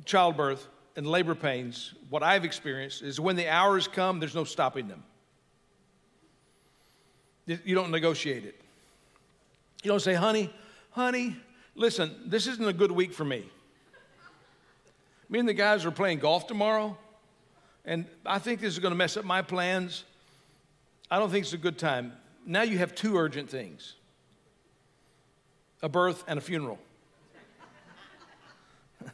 childbirth 0.03 0.67
and 0.97 1.07
labor 1.07 1.35
pains, 1.35 1.93
what 2.09 2.23
I've 2.23 2.43
experienced, 2.43 3.03
is 3.03 3.21
when 3.21 3.37
the 3.37 3.47
hours 3.47 3.87
come, 3.87 4.19
there's 4.19 4.35
no 4.35 4.43
stopping 4.43 4.89
them. 4.89 5.03
You 7.45 7.75
don't 7.75 7.91
negotiate 7.91 8.43
it. 8.43 8.59
You 9.81 9.91
don't 9.91 10.01
say, 10.01 10.13
honey, 10.13 10.53
honey, 10.91 11.37
listen, 11.77 12.13
this 12.25 12.47
isn't 12.47 12.67
a 12.67 12.73
good 12.73 12.91
week 12.91 13.13
for 13.13 13.23
me. 13.23 13.45
Me 15.29 15.39
and 15.39 15.47
the 15.47 15.53
guys 15.53 15.85
are 15.85 15.91
playing 15.91 16.19
golf 16.19 16.47
tomorrow, 16.47 16.97
and 17.85 18.05
I 18.25 18.39
think 18.39 18.59
this 18.59 18.73
is 18.73 18.79
going 18.79 18.91
to 18.91 18.97
mess 18.97 19.15
up 19.15 19.23
my 19.23 19.41
plans. 19.41 20.03
I 21.09 21.19
don't 21.19 21.29
think 21.29 21.45
it's 21.45 21.53
a 21.53 21.57
good 21.57 21.77
time. 21.77 22.13
Now 22.45 22.63
you 22.63 22.77
have 22.79 22.95
two 22.95 23.17
urgent 23.17 23.49
things 23.49 23.93
a 25.83 25.89
birth 25.89 26.23
and 26.27 26.39
a 26.39 26.41
funeral. 26.41 26.79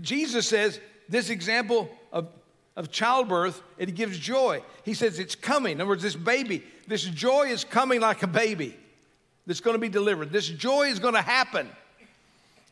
Jesus 0.00 0.46
says 0.46 0.80
this 1.08 1.28
example 1.28 1.90
of, 2.12 2.28
of 2.76 2.90
childbirth, 2.90 3.62
it 3.76 3.94
gives 3.94 4.18
joy. 4.18 4.62
He 4.84 4.94
says 4.94 5.18
it's 5.18 5.34
coming. 5.34 5.72
In 5.72 5.80
other 5.82 5.88
words, 5.88 6.02
this 6.02 6.16
baby, 6.16 6.64
this 6.86 7.02
joy 7.02 7.48
is 7.48 7.62
coming 7.62 8.00
like 8.00 8.22
a 8.22 8.26
baby 8.26 8.76
that's 9.46 9.60
going 9.60 9.74
to 9.74 9.80
be 9.80 9.88
delivered. 9.88 10.32
This 10.32 10.48
joy 10.48 10.88
is 10.88 10.98
going 10.98 11.14
to 11.14 11.22
happen. 11.22 11.68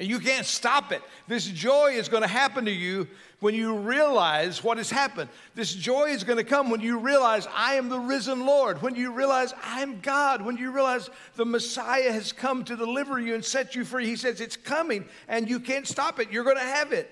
And 0.01 0.09
you 0.09 0.21
can't 0.21 0.47
stop 0.47 0.93
it. 0.93 1.03
This 1.27 1.45
joy 1.47 1.93
is 1.93 2.09
going 2.09 2.23
to 2.23 2.29
happen 2.29 2.67
to 2.67 2.71
you 2.71 3.09
when 3.41 3.55
you 3.55 3.77
realize 3.77 4.63
what 4.63 4.79
has 4.79 4.91
happened. 4.91 5.29
This 5.57 5.75
joy 5.75 6.11
is 6.11 6.23
going 6.23 6.39
to 6.39 6.45
come 6.45 6.71
when 6.71 6.81
you 6.81 6.99
realize 6.99 7.49
I 7.53 7.75
am 7.75 7.89
the 7.89 7.99
risen 7.99 8.47
Lord, 8.47 8.81
when 8.81 8.95
you 8.95 9.13
realize 9.13 9.53
I 9.65 9.83
am 9.83 10.01
God, 10.01 10.43
when 10.43 10.57
you 10.57 10.71
realize 10.71 11.11
the 11.35 11.45
Messiah 11.45 12.13
has 12.13 12.33
come 12.33 12.65
to 12.65 12.77
deliver 12.77 13.19
you 13.19 13.35
and 13.35 13.45
set 13.45 13.75
you 13.75 13.85
free. 13.85 14.07
He 14.07 14.17
says 14.17 14.41
it's 14.41 14.57
coming 14.57 15.05
and 15.27 15.49
you 15.49 15.59
can't 15.59 15.87
stop 15.87 16.21
it. 16.21 16.31
You're 16.31 16.45
going 16.45 16.57
to 16.57 16.63
have 16.63 16.93
it. 16.93 17.11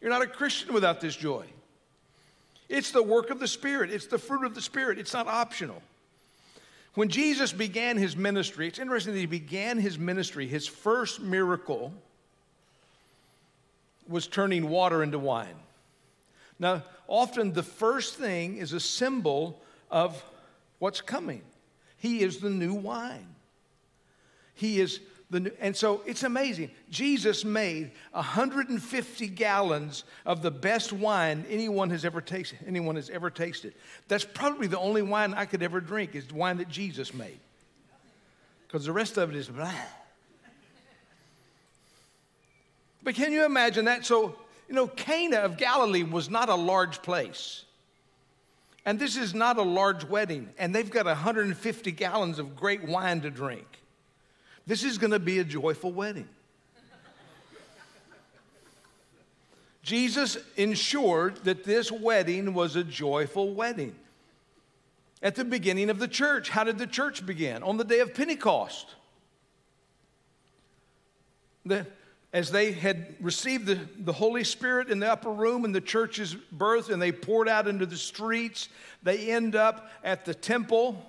You're 0.00 0.10
not 0.10 0.22
a 0.22 0.26
Christian 0.26 0.74
without 0.74 1.00
this 1.00 1.14
joy. 1.14 1.46
It's 2.68 2.90
the 2.90 3.02
work 3.02 3.30
of 3.30 3.38
the 3.38 3.48
Spirit, 3.48 3.90
it's 3.90 4.06
the 4.06 4.18
fruit 4.18 4.44
of 4.44 4.54
the 4.54 4.60
Spirit, 4.60 4.98
it's 4.98 5.12
not 5.12 5.26
optional. 5.28 5.80
When 6.94 7.08
Jesus 7.08 7.52
began 7.52 7.96
his 7.96 8.16
ministry, 8.16 8.68
it's 8.68 8.78
interesting 8.78 9.14
that 9.14 9.20
he 9.20 9.26
began 9.26 9.78
his 9.78 9.98
ministry, 9.98 10.46
his 10.46 10.66
first 10.66 11.20
miracle 11.20 11.92
was 14.08 14.26
turning 14.26 14.68
water 14.68 15.02
into 15.02 15.18
wine. 15.18 15.56
Now, 16.58 16.84
often 17.08 17.52
the 17.52 17.62
first 17.62 18.14
thing 18.14 18.58
is 18.58 18.72
a 18.72 18.80
symbol 18.80 19.60
of 19.90 20.24
what's 20.78 21.00
coming. 21.00 21.42
He 21.96 22.20
is 22.20 22.38
the 22.38 22.50
new 22.50 22.74
wine. 22.74 23.34
He 24.54 24.80
is 24.80 25.00
the, 25.34 25.52
and 25.60 25.76
so 25.76 26.02
it's 26.06 26.22
amazing. 26.22 26.70
Jesus 26.90 27.44
made 27.44 27.90
150 28.12 29.28
gallons 29.28 30.04
of 30.24 30.42
the 30.42 30.50
best 30.50 30.92
wine 30.92 31.44
anyone 31.48 31.90
has 31.90 32.04
ever 32.04 32.20
tasted. 32.20 32.58
Anyone 32.66 32.96
has 32.96 33.10
ever 33.10 33.30
tasted. 33.30 33.74
That's 34.08 34.24
probably 34.24 34.66
the 34.66 34.78
only 34.78 35.02
wine 35.02 35.34
I 35.34 35.44
could 35.44 35.62
ever 35.62 35.80
drink 35.80 36.14
is 36.14 36.26
the 36.26 36.34
wine 36.34 36.58
that 36.58 36.68
Jesus 36.68 37.12
made. 37.12 37.38
Because 38.66 38.84
the 38.86 38.92
rest 38.92 39.16
of 39.16 39.30
it 39.30 39.36
is 39.36 39.48
blah. 39.48 39.72
But 43.02 43.14
can 43.14 43.32
you 43.32 43.44
imagine 43.44 43.84
that? 43.84 44.06
So, 44.06 44.36
you 44.68 44.74
know, 44.74 44.86
Cana 44.86 45.38
of 45.38 45.58
Galilee 45.58 46.02
was 46.02 46.30
not 46.30 46.48
a 46.48 46.54
large 46.54 47.02
place. 47.02 47.64
And 48.86 48.98
this 48.98 49.16
is 49.16 49.34
not 49.34 49.58
a 49.58 49.62
large 49.62 50.04
wedding. 50.04 50.50
And 50.58 50.74
they've 50.74 50.90
got 50.90 51.06
150 51.06 51.92
gallons 51.92 52.38
of 52.38 52.56
great 52.56 52.84
wine 52.84 53.20
to 53.22 53.30
drink. 53.30 53.66
This 54.66 54.84
is 54.84 54.98
going 54.98 55.10
to 55.10 55.18
be 55.18 55.38
a 55.38 55.44
joyful 55.44 55.92
wedding. 55.92 56.28
Jesus 59.82 60.38
ensured 60.56 61.36
that 61.44 61.64
this 61.64 61.92
wedding 61.92 62.54
was 62.54 62.74
a 62.74 62.82
joyful 62.82 63.52
wedding. 63.52 63.94
At 65.22 65.34
the 65.34 65.44
beginning 65.44 65.90
of 65.90 65.98
the 65.98 66.08
church, 66.08 66.48
how 66.48 66.64
did 66.64 66.78
the 66.78 66.86
church 66.86 67.24
begin? 67.24 67.62
On 67.62 67.76
the 67.76 67.84
day 67.84 68.00
of 68.00 68.14
Pentecost. 68.14 68.94
The, 71.66 71.86
as 72.32 72.50
they 72.50 72.72
had 72.72 73.14
received 73.20 73.66
the, 73.66 73.78
the 73.98 74.12
Holy 74.12 74.42
Spirit 74.42 74.90
in 74.90 75.00
the 75.00 75.10
upper 75.10 75.30
room 75.30 75.64
in 75.64 75.72
the 75.72 75.80
church's 75.80 76.34
birth 76.34 76.88
and 76.88 77.00
they 77.00 77.12
poured 77.12 77.48
out 77.48 77.68
into 77.68 77.86
the 77.86 77.96
streets, 77.96 78.68
they 79.02 79.30
end 79.30 79.54
up 79.54 79.90
at 80.02 80.24
the 80.24 80.34
temple 80.34 81.00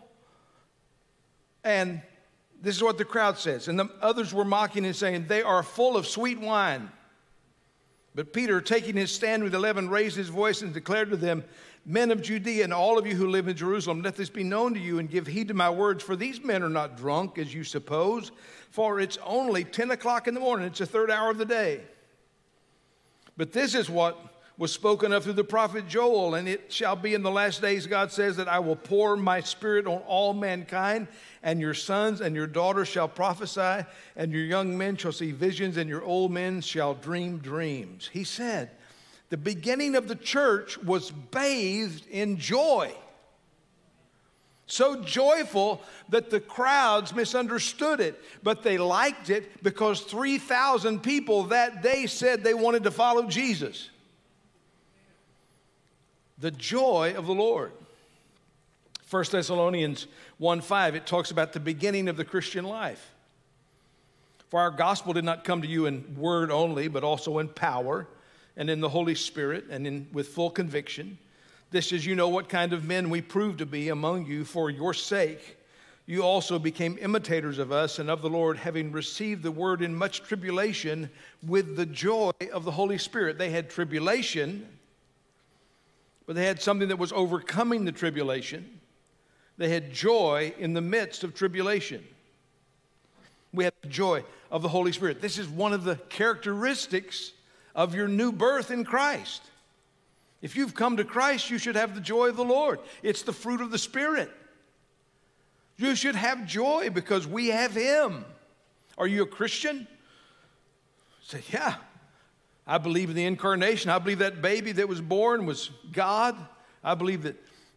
and 1.64 2.02
this 2.66 2.76
is 2.76 2.82
what 2.82 2.98
the 2.98 3.06
crowd 3.06 3.38
says. 3.38 3.68
And 3.68 3.78
the 3.78 3.92
others 4.02 4.34
were 4.34 4.44
mocking 4.44 4.86
and 4.86 4.96
saying, 4.96 5.28
They 5.28 5.44
are 5.44 5.62
full 5.62 5.96
of 5.96 6.08
sweet 6.08 6.40
wine. 6.40 6.92
But 8.16 8.34
Peter, 8.34 8.60
taking 8.60 8.96
his 8.96 9.12
stand 9.12 9.44
with 9.44 9.54
eleven, 9.54 9.88
raised 9.88 10.18
his 10.18 10.30
voice 10.30 10.64
and 10.64 10.74
declared 10.74 11.12
to 11.12 11.16
them, 11.16 11.44
Men 11.86 12.10
of 12.10 12.24
Judea 12.24 12.64
and 12.64 12.74
all 12.74 12.98
of 12.98 13.06
you 13.06 13.14
who 13.14 13.28
live 13.28 13.48
in 13.48 13.56
Jerusalem, 13.56 14.02
let 14.02 14.16
this 14.16 14.32
be 14.32 14.44
known 14.44 14.74
to 14.74 14.80
you 14.80 14.98
and 14.98 15.08
give 15.08 15.28
heed 15.28 15.50
to 15.50 15.54
my 15.54 15.70
words, 15.70 16.04
for 16.04 16.16
these 16.16 16.44
men 16.44 16.64
are 16.64 16.70
not 16.70 16.98
drunk, 16.98 17.38
as 17.38 17.54
you 17.54 17.64
suppose, 17.64 18.32
for 18.72 19.00
it's 19.00 19.20
only 19.24 19.64
10 19.64 19.92
o'clock 19.92 20.28
in 20.28 20.34
the 20.34 20.40
morning. 20.40 20.66
It's 20.66 20.80
the 20.80 20.88
third 20.88 21.12
hour 21.12 21.30
of 21.30 21.38
the 21.38 21.46
day. 21.46 21.82
But 23.38 23.52
this 23.52 23.76
is 23.76 23.92
what 23.92 24.18
was 24.58 24.72
spoken 24.72 25.12
of 25.12 25.24
through 25.24 25.34
the 25.34 25.44
prophet 25.44 25.88
Joel, 25.88 26.36
and 26.36 26.48
it 26.48 26.72
shall 26.72 26.96
be 26.96 27.14
in 27.14 27.24
the 27.24 27.32
last 27.32 27.62
days, 27.62 27.88
God 27.88 28.12
says, 28.12 28.38
that 28.38 28.48
I 28.48 28.60
will 28.60 28.78
pour 28.78 29.18
my 29.18 29.42
spirit 29.42 29.86
on 29.86 30.00
all 30.08 30.34
mankind, 30.34 31.08
and 31.44 31.60
your 31.60 31.74
sons 31.74 32.22
and 32.22 32.36
your 32.36 32.48
daughters 32.48 32.88
shall 32.88 33.10
prophesy, 33.10 33.86
and 34.16 34.32
your 34.32 34.46
young 34.46 34.78
men 34.78 34.96
shall 34.96 35.12
see 35.12 35.32
visions, 35.32 35.76
and 35.76 35.90
your 35.90 36.04
old 36.04 36.32
men 36.32 36.62
shall 36.62 36.94
dream 36.94 37.40
dreams. 37.40 38.10
He 38.12 38.24
said, 38.24 38.70
the 39.30 39.38
beginning 39.38 39.96
of 39.96 40.08
the 40.08 40.16
church 40.16 40.78
was 40.78 41.12
bathed 41.12 42.08
in 42.08 42.38
joy. 42.38 42.94
So 44.68 45.02
joyful 45.02 45.82
that 46.10 46.30
the 46.30 46.40
crowds 46.40 47.14
misunderstood 47.14 48.00
it, 48.00 48.20
but 48.42 48.64
they 48.64 48.78
liked 48.78 49.30
it 49.30 49.62
because 49.62 50.02
3,000 50.02 51.04
people 51.04 51.44
that 51.46 51.84
day 51.84 52.06
said 52.06 52.44
they 52.44 52.54
wanted 52.54 52.84
to 52.84 52.92
follow 52.92 53.24
Jesus 53.28 53.90
the 56.46 56.52
joy 56.52 57.16
of 57.18 57.26
the 57.26 57.34
Lord. 57.34 57.72
1 59.10 59.26
Thessalonians 59.32 60.06
1 60.38 60.62
5, 60.62 60.94
it 60.94 61.08
talks 61.08 61.32
about 61.32 61.54
the 61.54 61.60
beginning 61.60 62.08
of 62.08 62.18
the 62.18 62.24
Christian 62.24 62.66
life. 62.66 63.16
For 64.50 64.60
our 64.60 64.70
gospel 64.70 65.12
did 65.14 65.26
not 65.26 65.44
come 65.44 65.64
to 65.64 65.68
you 65.68 65.88
in 65.88 66.16
word 66.16 66.52
only, 66.52 66.88
but 66.88 67.04
also 67.04 67.40
in 67.40 67.48
power 67.48 68.06
and 68.56 68.70
in 68.70 68.80
the 68.80 68.90
Holy 68.90 69.16
Spirit 69.16 69.66
and 69.72 69.88
in, 69.88 70.08
with 70.14 70.28
full 70.28 70.52
conviction. 70.52 71.18
This 71.72 71.92
is, 71.92 72.06
you 72.06 72.14
know, 72.14 72.30
what 72.30 72.48
kind 72.48 72.74
of 72.74 72.86
men 72.86 73.10
we 73.10 73.24
proved 73.24 73.58
to 73.58 73.66
be 73.66 73.90
among 73.90 74.28
you 74.28 74.46
for 74.46 74.70
your 74.70 74.94
sake. 74.94 75.58
You 76.06 76.22
also 76.22 76.60
became 76.60 77.00
imitators 77.02 77.58
of 77.58 77.72
us 77.72 77.98
and 77.98 78.08
of 78.08 78.22
the 78.22 78.30
Lord, 78.30 78.58
having 78.58 78.92
received 78.92 79.42
the 79.42 79.50
word 79.50 79.82
in 79.82 79.96
much 79.96 80.22
tribulation 80.22 81.10
with 81.42 81.76
the 81.76 81.88
joy 81.88 82.34
of 82.54 82.66
the 82.66 82.72
Holy 82.72 83.00
Spirit. 83.00 83.40
They 83.40 83.50
had 83.50 83.68
tribulation, 83.68 84.68
but 86.26 86.36
they 86.36 86.46
had 86.46 86.62
something 86.62 86.88
that 86.88 86.98
was 86.98 87.12
overcoming 87.12 87.86
the 87.86 87.92
tribulation. 87.92 88.80
They 89.58 89.70
had 89.70 89.94
joy 89.94 90.54
in 90.58 90.74
the 90.74 90.82
midst 90.82 91.24
of 91.24 91.34
tribulation. 91.34 92.04
We 93.54 93.64
have 93.64 93.74
the 93.82 93.88
joy 93.88 94.24
of 94.52 94.62
the 94.62 94.70
Holy 94.70 94.92
Spirit. 94.92 95.22
This 95.22 95.38
is 95.38 95.48
one 95.48 95.74
of 95.74 95.84
the 95.84 95.96
characteristics 96.10 97.32
of 97.74 97.96
your 97.96 98.08
new 98.08 98.32
birth 98.32 98.72
in 98.72 98.84
Christ. 98.84 99.42
If 100.42 100.56
you've 100.56 100.76
come 100.76 100.98
to 100.98 101.04
Christ, 101.04 101.50
you 101.50 101.58
should 101.58 101.76
have 101.76 101.96
the 101.96 102.02
joy 102.02 102.28
of 102.28 102.36
the 102.36 102.44
Lord. 102.44 102.80
It's 103.02 103.22
the 103.22 103.34
fruit 103.34 103.62
of 103.62 103.72
the 103.72 103.78
Spirit. 103.78 104.30
You 105.78 105.96
should 105.96 106.16
have 106.16 106.46
joy 106.46 106.90
because 106.90 107.26
we 107.28 107.48
have 107.48 107.72
Him. 107.72 108.26
Are 108.98 109.08
you 109.08 109.24
a 109.24 109.28
Christian? 109.28 109.88
Say, 111.22 111.42
yeah, 111.52 111.76
I 112.68 112.78
believe 112.78 113.10
in 113.10 113.16
the 113.16 113.26
incarnation. 113.26 113.92
I 113.92 114.00
believe 114.00 114.20
that 114.20 114.42
baby 114.42 114.72
that 114.74 114.88
was 114.88 115.02
born 115.02 115.46
was 115.46 115.70
God. 115.92 116.36
I 116.84 116.96
believe 116.96 117.24
that 117.24 117.36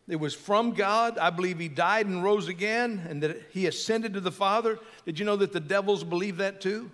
it 0.09 0.17
was 0.17 0.35
from 0.35 0.73
God. 0.73 1.19
I 1.19 1.31
believe 1.31 1.59
he 1.59 1.69
died 1.69 2.07
and 2.07 2.25
rose 2.25 2.49
again 2.49 3.07
and 3.09 3.23
that 3.23 3.43
he 3.51 3.67
ascended 3.67 4.15
to 4.15 4.21
the 4.21 4.33
Father. 4.33 4.79
Did 5.05 5.19
you 5.19 5.27
know 5.27 5.37
that 5.37 5.53
the 5.53 5.61
devils 5.61 6.05
believe 6.05 6.39
that 6.39 6.61
too? 6.61 6.91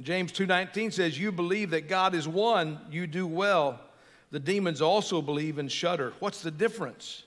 James 0.00 0.30
2:19 0.30 0.92
says, 0.92 1.18
"You 1.18 1.32
believe 1.32 1.70
that 1.70 1.88
God 1.88 2.14
is 2.14 2.28
one, 2.28 2.80
you 2.90 3.06
do 3.06 3.26
well. 3.26 3.80
The 4.30 4.38
demons 4.38 4.82
also 4.82 5.22
believe 5.22 5.58
and 5.58 5.72
shudder." 5.72 6.12
What's 6.20 6.42
the 6.42 6.50
difference? 6.50 7.24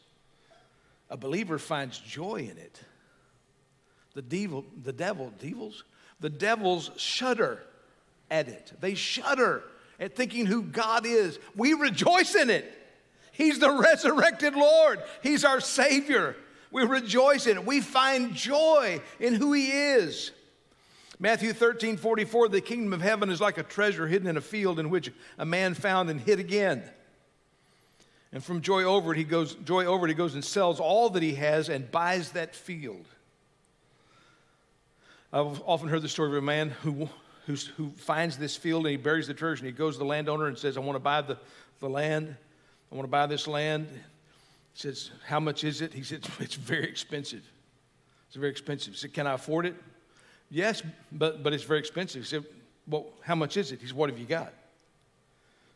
A 1.10 1.18
believer 1.18 1.58
finds 1.58 1.98
joy 1.98 2.48
in 2.50 2.58
it. 2.58 2.80
The 4.14 4.22
devil, 4.22 4.66
the 4.84 4.94
devil, 4.94 5.34
devils, 5.40 5.84
the 6.20 6.30
devils 6.30 6.92
shudder 6.98 7.62
at 8.30 8.48
it. 8.48 8.74
They 8.80 8.96
shudder 8.96 9.64
at 10.00 10.16
thinking 10.16 10.46
who 10.46 10.64
God 10.64 11.06
is. 11.06 11.40
We 11.56 11.74
rejoice 11.74 12.36
in 12.36 12.50
it. 12.50 12.72
He's 13.32 13.60
the 13.60 13.72
resurrected 13.82 14.56
Lord, 14.56 15.02
He's 15.24 15.46
our 15.46 15.60
Savior. 15.60 16.36
We 16.72 16.84
rejoice 16.84 17.48
in 17.48 17.58
it. 17.58 17.66
We 17.66 17.82
find 17.82 18.36
joy 18.36 19.02
in 19.20 19.34
who 19.34 19.54
He 19.54 19.72
is. 19.72 20.32
Matthew 21.22 21.52
13, 21.52 21.98
44, 21.98 22.48
the 22.48 22.62
kingdom 22.62 22.94
of 22.94 23.02
heaven 23.02 23.30
is 23.30 23.42
like 23.42 23.58
a 23.58 23.64
treasure 23.64 24.08
hidden 24.08 24.28
in 24.28 24.38
a 24.38 24.42
field 24.42 24.80
in 24.80 24.90
which 24.90 25.12
a 25.38 25.46
man 25.46 25.74
found 25.74 26.10
and 26.10 26.22
hid 26.22 26.40
again. 26.40 26.84
And 28.32 28.44
from 28.44 28.62
joy 28.62 28.84
over 28.84 29.14
it, 29.14 29.18
he 29.18 29.24
goes, 29.26 29.56
joy 29.56 29.86
over 29.86 30.06
it, 30.06 30.10
he 30.10 30.16
goes 30.16 30.36
and 30.36 30.46
sells 30.46 30.80
all 30.80 31.10
that 31.10 31.24
he 31.24 31.36
has 31.36 31.68
and 31.68 31.90
buys 31.92 32.32
that 32.32 32.56
field. 32.56 33.06
I've 35.32 35.62
often 35.62 35.90
heard 35.90 36.02
the 36.02 36.10
story 36.10 36.30
of 36.30 36.36
a 36.36 36.42
man 36.42 36.72
who, 36.82 37.08
who 37.46 37.90
finds 37.92 38.38
this 38.38 38.56
field 38.56 38.86
and 38.86 38.92
he 38.92 38.98
buries 38.98 39.28
the 39.28 39.34
treasure 39.36 39.60
and 39.60 39.68
he 39.68 39.72
goes 39.72 39.96
to 39.96 40.00
the 40.00 40.06
landowner 40.06 40.48
and 40.48 40.58
says, 40.58 40.76
I 40.76 40.80
want 40.80 40.96
to 40.96 41.00
buy 41.00 41.22
the, 41.22 41.38
the 41.80 41.90
land. 41.90 42.36
I 42.92 42.96
want 42.96 43.06
to 43.06 43.12
buy 43.12 43.28
this 43.28 43.48
land. 43.48 43.88
He 43.92 44.80
says, 44.80 45.12
How 45.28 45.40
much 45.40 45.64
is 45.64 45.82
it? 45.82 45.94
He 45.94 46.02
said, 46.02 46.28
It's 46.40 46.56
very 46.56 46.88
expensive. 46.88 47.44
It's 48.28 48.36
very 48.36 48.50
expensive. 48.50 48.94
He 48.94 49.00
said, 49.00 49.14
Can 49.14 49.28
I 49.28 49.34
afford 49.34 49.68
it? 49.68 49.76
Yes, 50.50 50.82
but, 51.12 51.44
but 51.44 51.54
it's 51.54 51.64
very 51.64 51.80
expensive. 51.80 52.24
He 52.24 52.28
said, 52.28 52.46
Well, 52.88 53.06
how 53.22 53.36
much 53.36 53.56
is 53.56 53.72
it? 53.72 53.82
He 53.82 53.88
said, 53.88 53.96
What 53.96 54.10
have 54.10 54.18
you 54.18 54.26
got? 54.26 54.52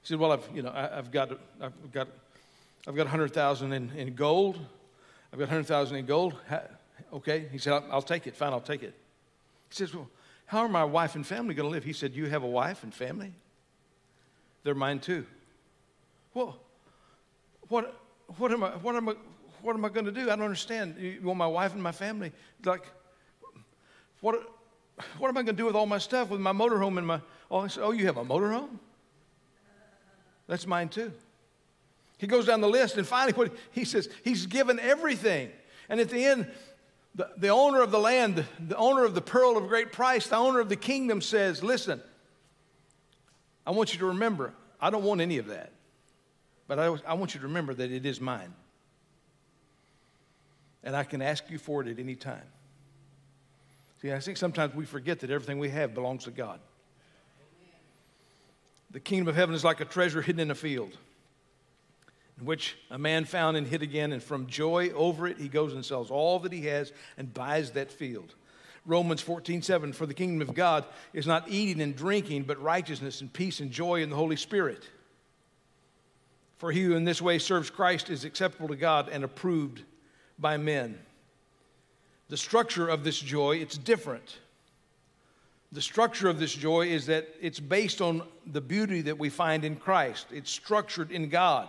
He 0.01 0.07
said, 0.07 0.17
Well, 0.17 0.31
I've, 0.31 0.49
you 0.53 0.63
know, 0.63 0.71
I, 0.73 0.95
have 0.95 1.11
got, 1.11 1.29
I've 1.61 1.91
got, 1.91 2.07
I've 2.87 2.95
got 2.95 3.05
100,000 3.05 3.73
in, 3.73 3.91
in 3.91 4.15
gold. 4.15 4.57
I've 5.31 5.37
got 5.37 5.47
100,000 5.47 5.95
in 5.95 6.05
gold. 6.07 6.33
okay. 7.13 7.47
He 7.51 7.59
said, 7.59 7.73
I'll, 7.73 7.85
I'll 7.91 8.01
take 8.01 8.25
it. 8.25 8.35
Fine, 8.35 8.53
I'll 8.53 8.59
take 8.59 8.81
it. 8.81 8.95
He 9.73 9.77
says, 9.77 9.95
Well, 9.95 10.07
how 10.45 10.59
are 10.59 10.69
my 10.69 10.83
wife 10.83 11.15
and 11.15 11.25
family 11.25 11.55
going 11.55 11.67
to 11.67 11.71
live? 11.71 11.83
He 11.83 11.93
said, 11.93 12.13
You 12.13 12.27
have 12.27 12.43
a 12.43 12.47
wife 12.47 12.83
and 12.83 12.93
family? 12.93 13.33
They're 14.63 14.75
mine 14.75 14.99
too. 14.99 15.25
Well, 16.35 16.59
what, 17.69 17.99
what 18.37 18.51
am 18.51 18.63
I, 18.63 18.69
what 18.69 18.95
am 18.95 19.09
I, 19.09 19.15
what 19.63 19.75
am 19.75 19.83
I 19.83 19.89
going 19.89 20.05
to 20.05 20.11
do? 20.11 20.25
I 20.29 20.35
don't 20.35 20.41
understand. 20.41 20.97
You 20.99 21.21
want 21.23 21.39
my 21.39 21.47
wife 21.47 21.73
and 21.73 21.81
my 21.81 21.91
family? 21.91 22.31
Like, 22.63 22.83
what, 24.21 24.35
what 25.17 25.29
am 25.29 25.37
I 25.37 25.41
going 25.41 25.55
to 25.55 25.61
do 25.61 25.65
with 25.65 25.75
all 25.75 25.87
my 25.87 25.97
stuff, 25.97 26.29
with 26.29 26.39
my 26.39 26.53
motorhome 26.53 26.99
and 26.99 27.07
my, 27.07 27.19
oh, 27.49 27.67
said, 27.67 27.81
oh, 27.83 27.91
you 27.91 28.05
have 28.05 28.17
a 28.17 28.23
motorhome? 28.23 28.77
That's 30.45 30.67
mine 30.67 30.89
too. 30.89 31.11
He 32.19 32.27
goes 32.27 32.45
down 32.45 32.61
the 32.61 32.69
list 32.69 32.97
and 32.97 33.07
finally 33.07 33.33
what 33.33 33.51
he 33.71 33.85
says, 33.85 34.07
he's 34.23 34.45
given 34.45 34.79
everything. 34.79 35.49
And 35.89 35.99
at 35.99 36.09
the 36.09 36.23
end, 36.23 36.47
the, 37.15 37.29
the 37.37 37.49
owner 37.49 37.81
of 37.81 37.91
the 37.91 37.99
land, 37.99 38.45
the 38.59 38.77
owner 38.77 39.05
of 39.05 39.13
the 39.13 39.21
pearl 39.21 39.57
of 39.57 39.67
great 39.67 39.91
price, 39.91 40.27
the 40.27 40.35
owner 40.35 40.59
of 40.59 40.69
the 40.69 40.75
kingdom 40.75 41.21
says, 41.21 41.63
listen, 41.63 42.01
I 43.65 43.71
want 43.71 43.93
you 43.93 43.99
to 43.99 44.07
remember, 44.07 44.53
I 44.81 44.89
don't 44.89 45.03
want 45.03 45.21
any 45.21 45.37
of 45.37 45.47
that. 45.47 45.71
But 46.67 46.79
I, 46.79 46.85
I 47.07 47.13
want 47.13 47.33
you 47.33 47.41
to 47.41 47.47
remember 47.47 47.73
that 47.73 47.91
it 47.91 48.05
is 48.05 48.19
mine. 48.19 48.53
And 50.83 50.95
I 50.95 51.03
can 51.03 51.21
ask 51.21 51.49
you 51.49 51.57
for 51.57 51.81
it 51.81 51.87
at 51.87 51.99
any 51.99 52.15
time. 52.15 52.43
See, 54.01 54.11
I 54.11 54.19
think 54.19 54.37
sometimes 54.37 54.73
we 54.75 54.85
forget 54.85 55.19
that 55.21 55.29
everything 55.29 55.59
we 55.59 55.69
have 55.69 55.93
belongs 55.93 56.25
to 56.25 56.31
God. 56.31 56.59
The 58.91 58.99
kingdom 58.99 59.27
of 59.29 59.35
heaven 59.35 59.55
is 59.55 59.63
like 59.63 59.81
a 59.81 59.85
treasure 59.85 60.21
hidden 60.21 60.39
in 60.39 60.51
a 60.51 60.55
field, 60.55 60.97
which 62.45 62.77
a 62.89 62.97
man 62.97 63.25
found 63.25 63.57
and 63.57 63.67
hid 63.67 63.81
again, 63.81 64.11
and 64.11 64.21
from 64.21 64.47
joy 64.47 64.89
over 64.89 65.27
it, 65.27 65.37
he 65.37 65.47
goes 65.47 65.73
and 65.73 65.85
sells 65.85 66.11
all 66.11 66.39
that 66.39 66.51
he 66.51 66.65
has 66.65 66.91
and 67.17 67.33
buys 67.33 67.71
that 67.71 67.91
field. 67.91 68.35
Romans 68.85 69.21
14, 69.21 69.61
7, 69.61 69.93
for 69.93 70.05
the 70.05 70.13
kingdom 70.13 70.47
of 70.47 70.55
God 70.55 70.85
is 71.13 71.25
not 71.25 71.47
eating 71.47 71.81
and 71.81 71.95
drinking, 71.95 72.43
but 72.43 72.61
righteousness 72.61 73.21
and 73.21 73.31
peace 73.31 73.59
and 73.59 73.71
joy 73.71 74.01
in 74.01 74.09
the 74.09 74.15
Holy 74.15 74.35
Spirit. 74.35 74.89
For 76.57 76.71
he 76.71 76.83
who 76.83 76.95
in 76.95 77.05
this 77.05 77.21
way 77.21 77.39
serves 77.39 77.69
Christ 77.69 78.09
is 78.09 78.25
acceptable 78.25 78.69
to 78.69 78.75
God 78.75 79.09
and 79.09 79.23
approved 79.23 79.83
by 80.39 80.57
men. 80.57 80.97
The 82.29 82.37
structure 82.37 82.87
of 82.87 83.03
this 83.03 83.19
joy, 83.19 83.57
it's 83.57 83.77
different. 83.77 84.39
The 85.71 85.81
structure 85.81 86.29
of 86.29 86.39
this 86.39 86.53
joy 86.53 86.87
is 86.87 87.05
that 87.07 87.27
it's 87.41 87.59
based 87.59 88.01
on 88.01 88.21
the 88.45 88.61
beauty 88.61 89.01
that 89.01 89.17
we 89.17 89.29
find 89.29 89.65
in 89.65 89.75
Christ. 89.75 90.27
It's 90.31 90.51
structured 90.51 91.11
in 91.11 91.29
God. 91.29 91.67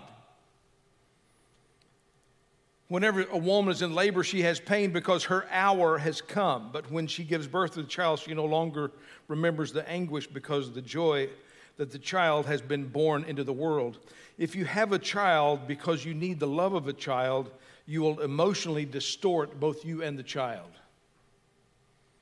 Whenever 2.88 3.22
a 3.22 3.38
woman 3.38 3.72
is 3.72 3.82
in 3.82 3.94
labor, 3.94 4.22
she 4.22 4.42
has 4.42 4.60
pain 4.60 4.90
because 4.90 5.24
her 5.24 5.46
hour 5.50 5.98
has 5.98 6.20
come. 6.20 6.68
But 6.72 6.90
when 6.90 7.06
she 7.06 7.24
gives 7.24 7.46
birth 7.46 7.74
to 7.74 7.82
the 7.82 7.88
child, 7.88 8.18
she 8.18 8.34
no 8.34 8.44
longer 8.44 8.90
remembers 9.26 9.72
the 9.72 9.88
anguish 9.88 10.26
because 10.26 10.68
of 10.68 10.74
the 10.74 10.82
joy 10.82 11.28
that 11.76 11.90
the 11.90 11.98
child 11.98 12.46
has 12.46 12.60
been 12.60 12.86
born 12.86 13.24
into 13.24 13.42
the 13.42 13.52
world. 13.52 13.98
If 14.38 14.54
you 14.54 14.64
have 14.66 14.92
a 14.92 14.98
child 14.98 15.66
because 15.66 16.04
you 16.04 16.14
need 16.14 16.38
the 16.38 16.46
love 16.46 16.74
of 16.74 16.86
a 16.86 16.92
child, 16.92 17.50
you 17.86 18.02
will 18.02 18.20
emotionally 18.20 18.84
distort 18.84 19.58
both 19.58 19.84
you 19.84 20.02
and 20.02 20.18
the 20.18 20.22
child. 20.22 20.70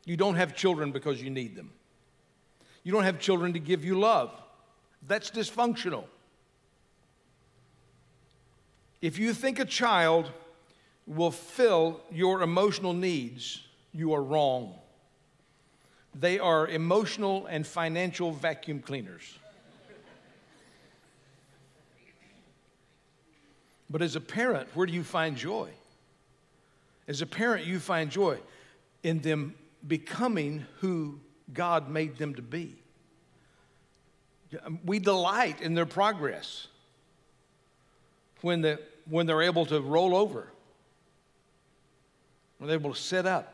You 0.05 0.17
don't 0.17 0.37
have 0.37 0.55
children 0.55 0.93
because 0.93 1.23
you 1.23 1.31
need 1.31 1.57
them. 1.57 1.71
You 2.85 2.93
don't 2.93 3.05
have 3.05 3.19
children 3.19 3.53
to 3.53 3.59
give 3.59 3.85
you 3.85 3.99
love. 3.99 4.31
That's 5.07 5.31
dysfunctional. 5.31 6.05
If 9.01 9.19
you 9.19 9.35
think 9.35 9.59
a 9.59 9.65
child 9.65 10.31
will 11.07 11.31
fill 11.31 12.01
your 12.11 12.43
emotional 12.43 12.93
needs, 12.93 13.63
you 13.93 14.15
are 14.15 14.23
wrong. 14.23 14.75
They 16.15 16.39
are 16.39 16.67
emotional 16.67 17.47
and 17.47 17.67
financial 17.67 18.33
vacuum 18.33 18.81
cleaners. 18.81 19.39
But 23.91 24.01
as 24.01 24.17
a 24.17 24.21
parent, 24.21 24.69
where 24.75 24.87
do 24.87 24.93
you 24.93 25.05
find 25.05 25.37
joy? 25.37 25.69
As 27.07 27.21
a 27.21 27.27
parent, 27.27 27.67
you 27.67 27.79
find 27.79 28.11
joy 28.11 28.39
in 29.03 29.21
them 29.21 29.55
becoming 29.87 30.65
who 30.81 31.21
God 31.53 31.91
made 31.91 32.17
them 32.17 32.35
to 32.37 32.43
be. 32.43 32.77
Um, 34.65 34.79
we 34.85 34.99
delight 34.99 35.61
in 35.61 35.75
their 35.75 35.87
progress 35.87 36.69
when, 38.43 38.61
the, 38.61 38.81
when 39.09 39.27
they're 39.27 39.43
able 39.43 39.67
to 39.67 39.81
roll 39.81 40.15
over, 40.15 40.52
when 42.63 42.69
they're 42.69 42.79
able 42.79 42.95
to 42.95 43.01
sit 43.01 43.27
up, 43.27 43.53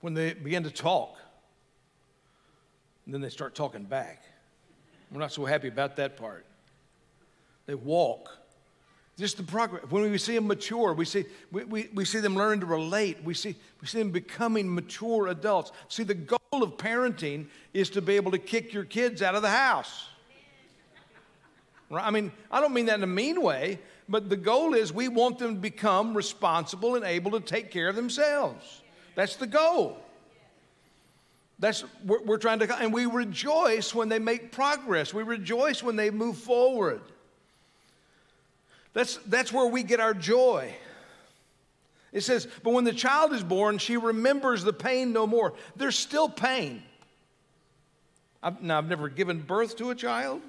when 0.00 0.14
they 0.14 0.32
begin 0.32 0.62
to 0.62 0.70
talk, 0.70 1.16
and 3.04 3.12
then 3.12 3.20
they 3.20 3.28
start 3.28 3.56
talking 3.56 3.82
back. 3.82 4.22
We're 5.10 5.18
not 5.18 5.32
so 5.32 5.44
happy 5.44 5.66
about 5.66 5.96
that 5.96 6.16
part. 6.16 6.46
They 7.66 7.74
walk. 7.74 8.30
Just 9.18 9.36
the 9.36 9.42
progress. 9.42 9.82
When 9.90 10.08
we 10.08 10.18
see 10.18 10.36
them 10.36 10.46
mature, 10.46 10.94
we 10.94 11.04
see, 11.04 11.24
we, 11.50 11.64
we, 11.64 11.88
we 11.92 12.04
see 12.04 12.20
them 12.20 12.36
learning 12.36 12.60
to 12.60 12.66
relate. 12.66 13.18
We 13.24 13.34
see, 13.34 13.56
we 13.80 13.88
see 13.88 13.98
them 13.98 14.12
becoming 14.12 14.72
mature 14.72 15.26
adults. 15.26 15.72
See, 15.88 16.04
the 16.04 16.14
goal 16.14 16.38
of 16.52 16.76
parenting 16.76 17.46
is 17.72 17.90
to 17.90 18.00
be 18.00 18.14
able 18.14 18.30
to 18.30 18.38
kick 18.38 18.72
your 18.72 18.84
kids 18.84 19.20
out 19.20 19.34
of 19.34 19.42
the 19.42 19.50
house. 19.50 20.06
Right? 21.90 22.06
I 22.06 22.12
mean, 22.12 22.30
I 22.52 22.60
don't 22.60 22.72
mean 22.72 22.86
that 22.86 22.98
in 22.98 23.02
a 23.02 23.08
mean 23.08 23.42
way, 23.42 23.80
but 24.08 24.28
the 24.28 24.36
goal 24.36 24.74
is 24.74 24.92
we 24.92 25.08
want 25.08 25.38
them 25.38 25.54
to 25.54 25.60
become 25.60 26.16
responsible 26.16 26.94
and 26.94 27.04
able 27.04 27.32
to 27.32 27.40
take 27.40 27.70
care 27.70 27.88
of 27.88 27.96
themselves. 27.96 28.82
That's 29.14 29.36
the 29.36 29.46
goal. 29.46 29.98
That's 31.58 31.84
we're, 32.04 32.22
we're 32.22 32.38
trying 32.38 32.58
to, 32.60 32.76
and 32.76 32.92
we 32.92 33.06
rejoice 33.06 33.94
when 33.94 34.08
they 34.08 34.18
make 34.18 34.52
progress. 34.52 35.14
We 35.14 35.22
rejoice 35.22 35.82
when 35.82 35.96
they 35.96 36.10
move 36.10 36.36
forward. 36.36 37.00
That's, 38.92 39.16
that's 39.26 39.52
where 39.52 39.66
we 39.66 39.82
get 39.82 40.00
our 40.00 40.14
joy. 40.14 40.74
It 42.12 42.22
says, 42.22 42.46
But 42.62 42.72
when 42.72 42.84
the 42.84 42.92
child 42.92 43.32
is 43.32 43.42
born, 43.42 43.78
she 43.78 43.96
remembers 43.96 44.62
the 44.62 44.72
pain 44.72 45.12
no 45.12 45.26
more. 45.26 45.52
There's 45.76 45.98
still 45.98 46.28
pain. 46.28 46.82
I've, 48.42 48.62
now, 48.62 48.78
I've 48.78 48.88
never 48.88 49.08
given 49.08 49.40
birth 49.40 49.76
to 49.78 49.90
a 49.90 49.94
child, 49.94 50.42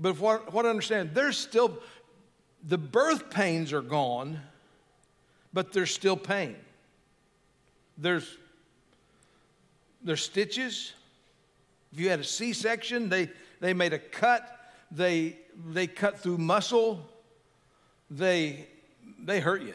but 0.00 0.18
what, 0.18 0.52
what 0.52 0.66
I 0.66 0.70
understand, 0.70 1.10
there's 1.14 1.36
still, 1.36 1.78
the 2.66 2.78
birth 2.78 3.30
pains 3.30 3.72
are 3.72 3.82
gone, 3.82 4.40
but 5.52 5.72
there's 5.72 5.92
still 5.92 6.16
pain. 6.16 6.56
There's, 7.98 8.38
there's 10.02 10.22
stitches. 10.22 10.94
If 11.92 12.00
you 12.00 12.08
had 12.08 12.20
a 12.20 12.24
C 12.24 12.52
section, 12.52 13.08
they, 13.08 13.28
they 13.60 13.74
made 13.74 13.92
a 13.92 13.98
cut 13.98 14.56
they, 14.90 15.36
they 15.68 15.86
cut 15.86 16.18
through 16.18 16.38
muscle, 16.38 17.06
they, 18.10 18.66
they 19.22 19.40
hurt 19.40 19.62
you. 19.62 19.74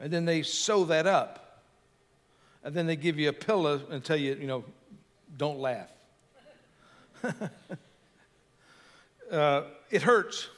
And 0.00 0.12
then 0.12 0.24
they 0.24 0.42
sew 0.42 0.84
that 0.86 1.06
up. 1.06 1.62
And 2.64 2.74
then 2.74 2.86
they 2.86 2.96
give 2.96 3.18
you 3.18 3.28
a 3.28 3.32
pillow 3.32 3.80
and 3.90 4.02
tell 4.02 4.16
you, 4.16 4.34
you 4.34 4.46
know, 4.46 4.64
don't 5.36 5.58
laugh. 5.58 5.88
uh, 9.30 9.62
it 9.90 10.02
hurts. 10.02 10.48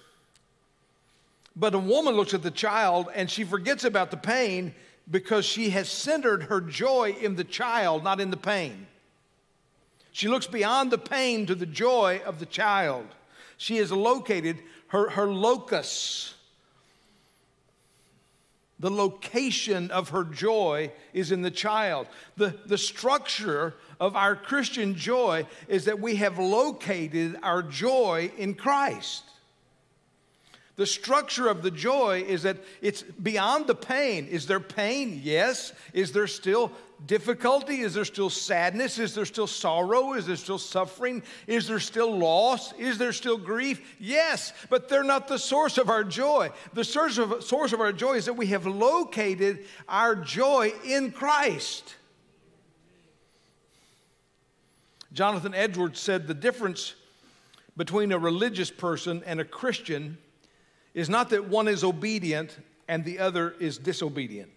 But 1.56 1.74
a 1.74 1.78
woman 1.78 2.14
looks 2.14 2.34
at 2.34 2.42
the 2.42 2.50
child 2.50 3.08
and 3.14 3.30
she 3.30 3.44
forgets 3.44 3.84
about 3.84 4.10
the 4.10 4.16
pain 4.16 4.74
because 5.10 5.44
she 5.44 5.70
has 5.70 5.88
centered 5.88 6.44
her 6.44 6.60
joy 6.60 7.16
in 7.20 7.34
the 7.34 7.44
child, 7.44 8.04
not 8.04 8.20
in 8.20 8.30
the 8.30 8.36
pain. 8.36 8.86
She 10.12 10.28
looks 10.28 10.46
beyond 10.46 10.90
the 10.90 10.98
pain 10.98 11.46
to 11.46 11.54
the 11.54 11.66
joy 11.66 12.20
of 12.24 12.38
the 12.38 12.46
child. 12.46 13.06
She 13.56 13.76
has 13.78 13.90
located 13.90 14.58
her, 14.88 15.10
her 15.10 15.26
locus. 15.26 16.34
The 18.80 18.90
location 18.90 19.90
of 19.90 20.10
her 20.10 20.24
joy 20.24 20.92
is 21.12 21.32
in 21.32 21.42
the 21.42 21.50
child. 21.50 22.06
The, 22.36 22.54
the 22.66 22.78
structure 22.78 23.74
of 23.98 24.14
our 24.14 24.36
Christian 24.36 24.94
joy 24.94 25.46
is 25.66 25.86
that 25.86 26.00
we 26.00 26.16
have 26.16 26.38
located 26.38 27.36
our 27.42 27.62
joy 27.62 28.30
in 28.38 28.54
Christ. 28.54 29.24
The 30.76 30.86
structure 30.86 31.48
of 31.48 31.62
the 31.62 31.72
joy 31.72 32.22
is 32.22 32.44
that 32.44 32.58
it's 32.80 33.02
beyond 33.02 33.66
the 33.66 33.74
pain. 33.74 34.28
Is 34.28 34.46
there 34.46 34.60
pain? 34.60 35.20
Yes. 35.24 35.72
Is 35.92 36.12
there 36.12 36.28
still 36.28 36.70
difficulty? 37.06 37.80
Is 37.80 37.94
there 37.94 38.04
still 38.04 38.30
sadness? 38.30 38.98
Is 38.98 39.14
there 39.14 39.24
still 39.24 39.46
sorrow? 39.46 40.14
Is 40.14 40.26
there 40.26 40.36
still 40.36 40.58
suffering? 40.58 41.22
Is 41.46 41.66
there 41.68 41.80
still 41.80 42.16
loss? 42.16 42.72
Is 42.74 42.98
there 42.98 43.12
still 43.12 43.38
grief? 43.38 43.96
Yes, 43.98 44.52
but 44.70 44.88
they're 44.88 45.04
not 45.04 45.28
the 45.28 45.38
source 45.38 45.78
of 45.78 45.90
our 45.90 46.04
joy. 46.04 46.50
The 46.72 46.84
source 46.84 47.18
of, 47.18 47.42
source 47.44 47.72
of 47.72 47.80
our 47.80 47.92
joy 47.92 48.14
is 48.14 48.26
that 48.26 48.34
we 48.34 48.46
have 48.48 48.66
located 48.66 49.64
our 49.88 50.14
joy 50.16 50.72
in 50.84 51.12
Christ. 51.12 51.94
Jonathan 55.12 55.54
Edwards 55.54 56.00
said 56.00 56.26
the 56.26 56.34
difference 56.34 56.94
between 57.76 58.12
a 58.12 58.18
religious 58.18 58.70
person 58.70 59.22
and 59.24 59.40
a 59.40 59.44
Christian 59.44 60.18
is 60.94 61.08
not 61.08 61.30
that 61.30 61.48
one 61.48 61.68
is 61.68 61.84
obedient 61.84 62.58
and 62.88 63.04
the 63.04 63.18
other 63.18 63.54
is 63.60 63.78
disobedient. 63.78 64.50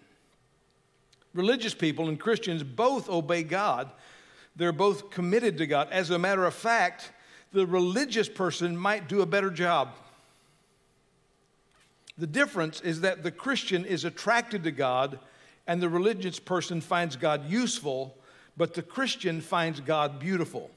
Religious 1.33 1.73
people 1.73 2.09
and 2.09 2.19
Christians 2.19 2.63
both 2.63 3.09
obey 3.09 3.43
God. 3.43 3.89
They're 4.55 4.71
both 4.71 5.09
committed 5.09 5.57
to 5.59 5.67
God. 5.67 5.87
As 5.91 6.09
a 6.09 6.19
matter 6.19 6.45
of 6.45 6.53
fact, 6.53 7.11
the 7.53 7.65
religious 7.65 8.27
person 8.27 8.75
might 8.75 9.07
do 9.07 9.21
a 9.21 9.25
better 9.25 9.49
job. 9.49 9.89
The 12.17 12.27
difference 12.27 12.81
is 12.81 13.01
that 13.01 13.23
the 13.23 13.31
Christian 13.31 13.85
is 13.85 14.05
attracted 14.05 14.63
to 14.63 14.71
God 14.71 15.19
and 15.67 15.81
the 15.81 15.89
religious 15.89 16.39
person 16.39 16.81
finds 16.81 17.15
God 17.15 17.49
useful, 17.49 18.17
but 18.57 18.73
the 18.73 18.81
Christian 18.81 19.41
finds 19.41 19.79
God 19.79 20.19
beautiful. 20.19 20.69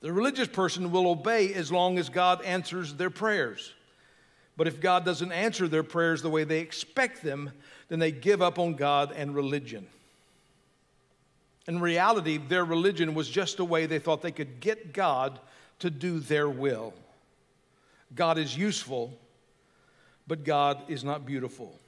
The 0.00 0.12
religious 0.12 0.48
person 0.48 0.90
will 0.90 1.08
obey 1.08 1.52
as 1.52 1.70
long 1.70 1.98
as 1.98 2.08
God 2.08 2.42
answers 2.42 2.94
their 2.94 3.10
prayers. 3.10 3.74
But 4.56 4.66
if 4.66 4.80
God 4.80 5.04
doesn't 5.04 5.32
answer 5.32 5.68
their 5.68 5.82
prayers 5.82 6.22
the 6.22 6.30
way 6.30 6.44
they 6.44 6.60
expect 6.60 7.22
them, 7.22 7.50
then 7.90 7.98
they 7.98 8.12
give 8.12 8.40
up 8.40 8.58
on 8.58 8.74
God 8.74 9.12
and 9.14 9.34
religion. 9.34 9.86
In 11.66 11.80
reality, 11.80 12.38
their 12.38 12.64
religion 12.64 13.14
was 13.14 13.28
just 13.28 13.58
a 13.58 13.64
way 13.64 13.84
they 13.84 13.98
thought 13.98 14.22
they 14.22 14.32
could 14.32 14.60
get 14.60 14.94
God 14.94 15.38
to 15.80 15.90
do 15.90 16.20
their 16.20 16.48
will. 16.48 16.94
God 18.14 18.38
is 18.38 18.56
useful, 18.56 19.12
but 20.26 20.44
God 20.44 20.82
is 20.88 21.04
not 21.04 21.26
beautiful. 21.26 21.78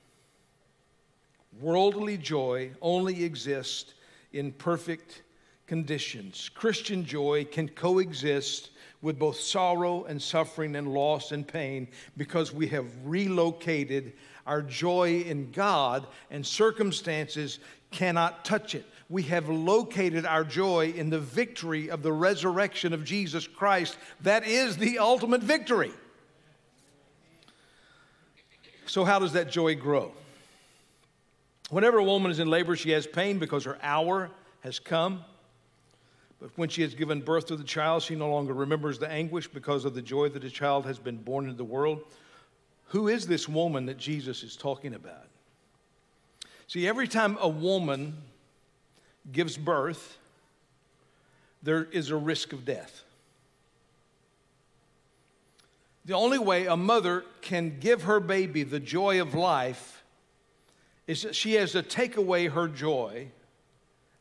Worldly 1.60 2.18
joy 2.18 2.72
only 2.82 3.24
exists 3.24 3.94
in 4.32 4.52
perfect 4.52 5.22
conditions. 5.66 6.48
Christian 6.48 7.04
joy 7.04 7.44
can 7.44 7.68
coexist 7.68 8.70
with 9.02 9.18
both 9.18 9.38
sorrow 9.38 10.04
and 10.04 10.20
suffering 10.20 10.76
and 10.76 10.88
loss 10.88 11.32
and 11.32 11.46
pain 11.46 11.88
because 12.16 12.52
we 12.52 12.68
have 12.68 12.86
relocated 13.04 14.12
our 14.46 14.62
joy 14.62 15.20
in 15.20 15.50
God 15.50 16.07
and 16.31 16.46
circumstances 16.46 17.59
cannot 17.90 18.44
touch 18.44 18.74
it. 18.74 18.87
We 19.09 19.22
have 19.24 19.48
located 19.48 20.24
our 20.24 20.44
joy 20.44 20.94
in 20.96 21.11
the 21.11 21.18
victory 21.18 21.90
of 21.90 22.02
the 22.02 22.12
resurrection 22.12 22.92
of 22.92 23.05
Jesus 23.05 23.46
Christ. 23.46 23.96
That 24.22 24.46
is 24.46 24.76
the 24.76 24.98
ultimate 24.98 25.42
victory. 25.42 25.92
So, 28.87 29.05
how 29.05 29.18
does 29.18 29.35
that 29.35 29.50
joy 29.50 29.74
grow? 29.74 30.12
Whenever 31.70 31.98
a 31.98 32.05
woman 32.05 32.31
is 32.31 32.38
in 32.38 32.48
labor, 32.48 32.76
she 32.76 32.90
has 32.90 33.07
pain 33.07 33.38
because 33.38 33.64
her 33.64 33.78
hour 33.83 34.31
has 34.61 34.78
come. 34.78 35.24
But 36.40 36.50
when 36.57 36.68
she 36.68 36.83
has 36.83 36.94
given 36.94 37.20
birth 37.20 37.46
to 37.46 37.57
the 37.57 37.64
child, 37.64 38.02
she 38.02 38.16
no 38.16 38.28
longer 38.28 38.52
remembers 38.52 38.98
the 38.98 39.11
anguish 39.11 39.46
because 39.46 39.85
of 39.85 39.94
the 39.94 40.02
joy 40.02 40.28
that 40.31 40.42
the 40.42 40.50
child 40.50 40.85
has 40.87 40.98
been 40.98 41.16
born 41.16 41.44
into 41.44 41.57
the 41.57 41.64
world. 41.64 42.00
Who 42.92 43.09
is 43.09 43.26
this 43.26 43.48
woman 43.48 43.87
that 43.87 43.96
Jesus 43.96 44.42
is 44.42 44.55
talking 44.55 44.94
about? 44.94 45.26
See, 46.66 46.87
every 46.87 47.09
time 47.09 47.38
a 47.40 47.48
woman 47.48 48.18
gives 49.33 49.57
birth, 49.57 50.18
there 51.62 51.85
is 51.85 52.11
a 52.11 52.16
risk 52.16 52.52
of 52.52 52.66
death. 52.66 53.05
The 56.05 56.12
only 56.12 56.38
way 56.38 56.66
a 56.66 56.76
mother 56.76 57.24
can 57.40 57.78
give 57.81 58.02
her 58.02 58.20
baby 58.20 58.62
the 58.62 58.81
joy 58.81 59.22
of 59.22 59.33
life 59.33 60.05
is 61.07 61.22
that 61.22 61.35
she 61.35 61.55
has 61.55 61.72
to 61.72 61.83
take 61.83 62.18
away 62.18 62.48
her 62.48 62.68
joy 62.68 63.28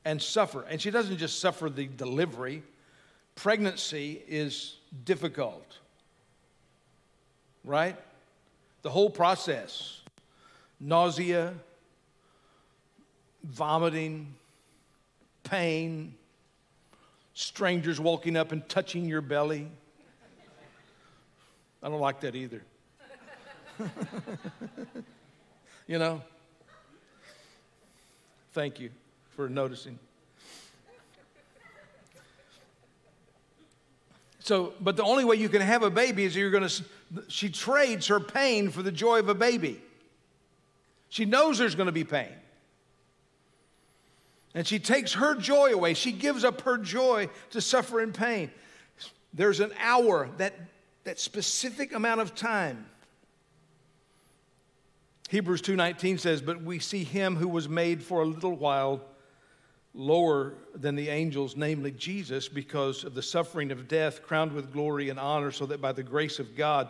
and 0.05 0.21
suffer. 0.21 0.61
And 0.61 0.81
she 0.81 0.91
doesn't 0.91 1.17
just 1.17 1.41
suffer 1.41 1.69
the 1.69 1.87
delivery, 1.87 2.63
pregnancy 3.35 4.23
is 4.29 4.77
difficult, 5.03 5.79
right? 7.65 7.97
The 8.81 8.89
whole 8.89 9.09
process 9.09 10.01
nausea, 10.79 11.53
vomiting, 13.43 14.33
pain, 15.43 16.15
strangers 17.33 17.99
walking 17.99 18.35
up 18.35 18.51
and 18.51 18.67
touching 18.67 19.05
your 19.05 19.21
belly. 19.21 19.67
I 21.83 21.89
don't 21.89 21.99
like 21.99 22.19
that 22.21 22.35
either. 22.35 22.61
you 25.87 25.97
know? 25.97 26.21
Thank 28.53 28.79
you 28.79 28.89
for 29.35 29.49
noticing. 29.49 29.97
So, 34.41 34.73
but 34.81 34.97
the 34.97 35.03
only 35.03 35.23
way 35.23 35.35
you 35.35 35.49
can 35.49 35.61
have 35.61 35.83
a 35.83 35.89
baby 35.89 36.25
is 36.25 36.35
you're 36.35 36.51
going 36.51 36.67
to, 36.67 36.83
she 37.27 37.49
trades 37.49 38.07
her 38.07 38.19
pain 38.19 38.69
for 38.69 38.81
the 38.81 38.91
joy 38.91 39.19
of 39.19 39.29
a 39.29 39.35
baby. 39.35 39.81
She 41.09 41.25
knows 41.25 41.57
there's 41.57 41.75
going 41.75 41.87
to 41.87 41.91
be 41.91 42.03
pain. 42.03 42.29
And 44.53 44.67
she 44.67 44.79
takes 44.79 45.13
her 45.13 45.35
joy 45.35 45.73
away. 45.73 45.93
She 45.93 46.11
gives 46.11 46.43
up 46.43 46.61
her 46.61 46.77
joy 46.77 47.29
to 47.51 47.61
suffer 47.61 48.01
in 48.01 48.11
pain. 48.11 48.51
There's 49.33 49.59
an 49.59 49.71
hour, 49.79 50.29
that, 50.37 50.53
that 51.03 51.19
specific 51.19 51.93
amount 51.93 52.21
of 52.21 52.35
time 52.35 52.85
Hebrews 55.31 55.61
2:19 55.61 56.19
says, 56.19 56.41
"But 56.41 56.61
we 56.61 56.77
see 56.79 57.05
him 57.05 57.37
who 57.37 57.47
was 57.47 57.69
made 57.69 58.03
for 58.03 58.21
a 58.21 58.25
little 58.25 58.51
while 58.53 59.01
lower 59.93 60.53
than 60.73 60.95
the 60.95 61.09
angels, 61.09 61.55
namely 61.57 61.91
Jesus, 61.91 62.47
because 62.47 63.03
of 63.03 63.13
the 63.13 63.21
suffering 63.21 63.71
of 63.71 63.87
death, 63.87 64.23
crowned 64.23 64.53
with 64.53 64.71
glory 64.71 65.09
and 65.09 65.19
honor, 65.19 65.51
so 65.51 65.65
that 65.65 65.81
by 65.81 65.91
the 65.91 66.03
grace 66.03 66.39
of 66.39 66.55
God 66.55 66.89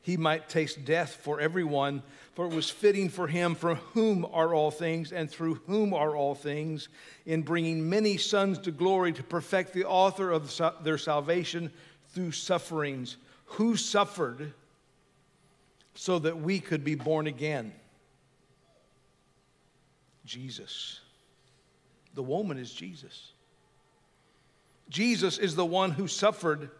he 0.00 0.16
might 0.16 0.48
taste 0.48 0.84
death 0.84 1.16
for 1.22 1.40
everyone. 1.40 2.02
For 2.34 2.46
it 2.46 2.54
was 2.54 2.70
fitting 2.70 3.08
for 3.08 3.26
him, 3.26 3.54
from 3.54 3.76
whom 3.92 4.24
are 4.32 4.54
all 4.54 4.70
things, 4.70 5.12
and 5.12 5.28
through 5.28 5.56
whom 5.66 5.92
are 5.92 6.16
all 6.16 6.34
things, 6.34 6.88
in 7.26 7.42
bringing 7.42 7.90
many 7.90 8.16
sons 8.16 8.58
to 8.60 8.70
glory, 8.70 9.12
to 9.12 9.22
perfect 9.22 9.74
the 9.74 9.84
author 9.84 10.30
of 10.30 10.56
their 10.82 10.98
salvation 10.98 11.70
through 12.10 12.32
sufferings, 12.32 13.16
who 13.44 13.76
suffered 13.76 14.54
so 15.94 16.18
that 16.20 16.40
we 16.40 16.60
could 16.60 16.84
be 16.84 16.94
born 16.94 17.26
again. 17.26 17.72
Jesus. 20.24 21.00
The 22.14 22.22
woman 22.22 22.58
is 22.58 22.72
Jesus. 22.72 23.32
Jesus 24.88 25.38
is 25.38 25.54
the 25.54 25.66
one 25.66 25.90
who 25.90 26.08
suffered 26.08 26.70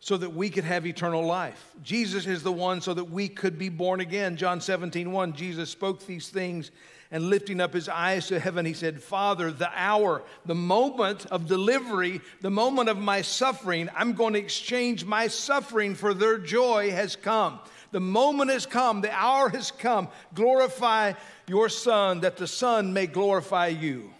so 0.00 0.16
that 0.16 0.30
we 0.30 0.50
could 0.50 0.64
have 0.64 0.86
eternal 0.86 1.24
life. 1.24 1.74
Jesus 1.82 2.26
is 2.26 2.42
the 2.42 2.50
one 2.50 2.80
so 2.80 2.92
that 2.94 3.04
we 3.04 3.28
could 3.28 3.58
be 3.58 3.68
born 3.68 4.00
again. 4.00 4.36
John 4.36 4.60
17, 4.60 5.12
1, 5.12 5.32
Jesus 5.34 5.70
spoke 5.70 6.04
these 6.06 6.28
things 6.28 6.72
and 7.12 7.24
lifting 7.24 7.60
up 7.60 7.74
his 7.74 7.90
eyes 7.90 8.28
to 8.28 8.40
heaven, 8.40 8.64
he 8.64 8.72
said, 8.72 9.02
Father, 9.02 9.52
the 9.52 9.70
hour, 9.74 10.22
the 10.46 10.54
moment 10.54 11.26
of 11.26 11.46
delivery, 11.46 12.22
the 12.40 12.50
moment 12.50 12.88
of 12.88 12.96
my 12.96 13.20
suffering, 13.20 13.90
I'm 13.94 14.14
going 14.14 14.32
to 14.32 14.38
exchange 14.38 15.04
my 15.04 15.28
suffering 15.28 15.94
for 15.94 16.14
their 16.14 16.38
joy 16.38 16.90
has 16.90 17.14
come. 17.14 17.60
The 17.92 18.00
moment 18.00 18.50
has 18.50 18.66
come, 18.66 19.02
the 19.02 19.12
hour 19.12 19.50
has 19.50 19.70
come. 19.70 20.08
Glorify 20.34 21.12
your 21.46 21.68
Son, 21.68 22.20
that 22.20 22.38
the 22.38 22.46
Son 22.46 22.92
may 22.92 23.06
glorify 23.06 23.68
you. 23.68 24.10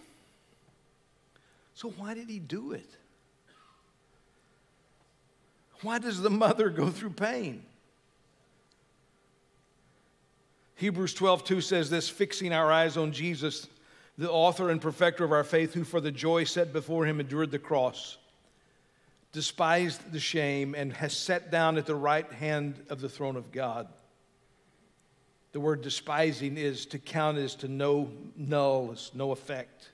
So, 1.73 1.89
why 1.97 2.13
did 2.13 2.29
he 2.29 2.39
do 2.39 2.71
it? 2.71 2.89
Why 5.81 5.99
does 5.99 6.21
the 6.21 6.29
mother 6.29 6.69
go 6.69 6.89
through 6.89 7.11
pain? 7.11 7.63
Hebrews 10.75 11.13
12, 11.13 11.43
2 11.43 11.61
says 11.61 11.89
this 11.89 12.09
fixing 12.09 12.53
our 12.53 12.71
eyes 12.71 12.95
on 12.95 13.11
Jesus, 13.11 13.67
the 14.17 14.31
author 14.31 14.69
and 14.69 14.81
perfecter 14.81 15.23
of 15.23 15.31
our 15.31 15.43
faith, 15.43 15.73
who 15.73 15.83
for 15.83 15.99
the 15.99 16.11
joy 16.11 16.43
set 16.43 16.73
before 16.73 17.05
him 17.05 17.19
endured 17.19 17.51
the 17.51 17.59
cross, 17.59 18.17
despised 19.33 20.11
the 20.11 20.19
shame, 20.19 20.75
and 20.75 20.93
has 20.93 21.17
sat 21.17 21.51
down 21.51 21.77
at 21.77 21.85
the 21.85 21.95
right 21.95 22.31
hand 22.31 22.79
of 22.89 23.01
the 23.01 23.09
throne 23.09 23.35
of 23.35 23.51
God. 23.51 23.87
The 25.51 25.59
word 25.59 25.81
despising 25.81 26.57
is 26.57 26.85
to 26.87 26.99
count 26.99 27.37
as 27.37 27.55
to 27.55 27.67
no 27.67 28.09
null, 28.37 28.91
as 28.93 29.11
no 29.13 29.31
effect. 29.31 29.89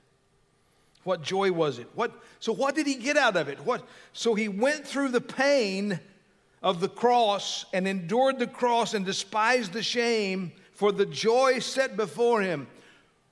What 1.04 1.22
joy 1.22 1.50
was 1.50 1.78
it? 1.78 1.88
What, 1.94 2.12
so, 2.38 2.52
what 2.52 2.74
did 2.74 2.86
he 2.86 2.94
get 2.94 3.16
out 3.16 3.36
of 3.36 3.48
it? 3.48 3.58
What, 3.64 3.82
so, 4.12 4.34
he 4.34 4.48
went 4.48 4.86
through 4.86 5.08
the 5.08 5.20
pain 5.20 5.98
of 6.62 6.80
the 6.80 6.88
cross 6.88 7.64
and 7.72 7.88
endured 7.88 8.38
the 8.38 8.46
cross 8.46 8.92
and 8.92 9.06
despised 9.06 9.72
the 9.72 9.82
shame 9.82 10.52
for 10.72 10.92
the 10.92 11.06
joy 11.06 11.58
set 11.58 11.96
before 11.96 12.42
him. 12.42 12.66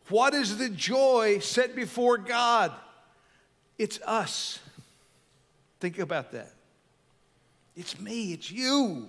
What 0.09 0.33
is 0.33 0.57
the 0.57 0.71
joy 0.71 1.39
set 1.41 1.77
before 1.77 2.17
God? 2.17 2.73
It's 3.79 4.01
us. 4.07 4.61
Think 5.81 5.99
about 5.99 6.33
that. 6.33 6.53
It's 7.77 8.01
me, 8.01 8.33
it's 8.33 8.51
you. 8.51 9.09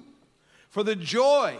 For 0.69 0.83
the 0.83 0.95
joy 0.95 1.57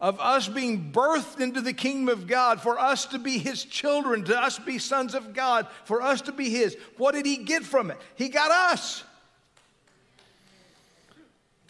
of 0.00 0.18
us 0.18 0.48
being 0.48 0.92
birthed 0.92 1.40
into 1.40 1.60
the 1.60 1.74
kingdom 1.74 2.08
of 2.08 2.26
God, 2.26 2.60
for 2.60 2.78
us 2.78 3.04
to 3.06 3.18
be 3.18 3.38
His 3.38 3.64
children, 3.64 4.24
to 4.24 4.38
us 4.38 4.58
be 4.58 4.78
sons 4.78 5.14
of 5.14 5.34
God, 5.34 5.66
for 5.84 6.00
us 6.00 6.22
to 6.22 6.32
be 6.32 6.48
His. 6.48 6.76
What 6.96 7.12
did 7.12 7.26
He 7.26 7.36
get 7.36 7.64
from 7.64 7.90
it? 7.90 7.98
He 8.16 8.30
got 8.30 8.50
us. 8.50 9.04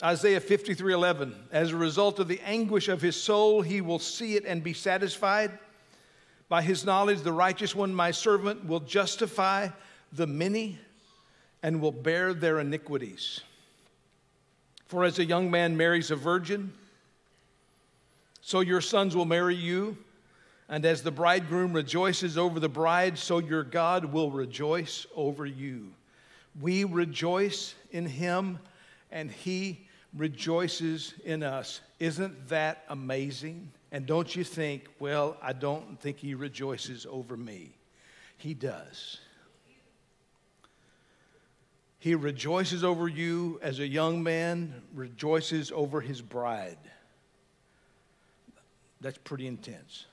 Isaiah 0.02 0.40
53 0.40 0.94
11. 0.94 1.34
As 1.52 1.72
a 1.72 1.76
result 1.76 2.20
of 2.20 2.28
the 2.28 2.40
anguish 2.40 2.88
of 2.88 3.02
his 3.02 3.20
soul, 3.20 3.60
he 3.60 3.80
will 3.80 3.98
see 3.98 4.34
it 4.34 4.44
and 4.46 4.62
be 4.62 4.72
satisfied. 4.72 5.58
By 6.48 6.62
his 6.62 6.86
knowledge, 6.86 7.20
the 7.20 7.32
righteous 7.32 7.74
one, 7.74 7.94
my 7.94 8.10
servant, 8.10 8.66
will 8.66 8.80
justify 8.80 9.68
the 10.12 10.26
many 10.26 10.78
and 11.62 11.80
will 11.80 11.92
bear 11.92 12.32
their 12.32 12.60
iniquities. 12.60 13.40
For 14.86 15.04
as 15.04 15.18
a 15.18 15.24
young 15.24 15.50
man 15.50 15.76
marries 15.76 16.10
a 16.10 16.16
virgin, 16.16 16.72
so 18.40 18.60
your 18.60 18.80
sons 18.80 19.14
will 19.14 19.26
marry 19.26 19.54
you. 19.54 19.96
And 20.68 20.84
as 20.84 21.02
the 21.02 21.10
bridegroom 21.10 21.72
rejoices 21.72 22.38
over 22.38 22.60
the 22.60 22.68
bride, 22.68 23.18
so 23.18 23.38
your 23.38 23.64
God 23.64 24.04
will 24.04 24.30
rejoice 24.30 25.04
over 25.16 25.44
you. 25.44 25.92
We 26.60 26.84
rejoice 26.84 27.74
in 27.90 28.06
him, 28.06 28.60
and 29.10 29.32
he 29.32 29.88
rejoices 30.16 31.14
in 31.24 31.42
us. 31.42 31.80
Isn't 31.98 32.48
that 32.48 32.84
amazing? 32.88 33.72
And 33.92 34.06
don't 34.06 34.34
you 34.34 34.44
think, 34.44 34.88
well, 35.00 35.36
I 35.42 35.52
don't 35.52 36.00
think 36.00 36.18
he 36.18 36.34
rejoices 36.34 37.04
over 37.04 37.36
me. 37.36 37.70
He 38.36 38.54
does. 38.54 39.18
He 42.00 42.14
rejoices 42.14 42.82
over 42.82 43.06
you 43.06 43.60
as 43.62 43.78
a 43.78 43.86
young 43.86 44.22
man 44.22 44.82
rejoices 44.94 45.70
over 45.70 46.00
his 46.00 46.20
bride. 46.20 46.78
That's 49.00 49.18
pretty 49.18 49.46
intense. 49.46 50.06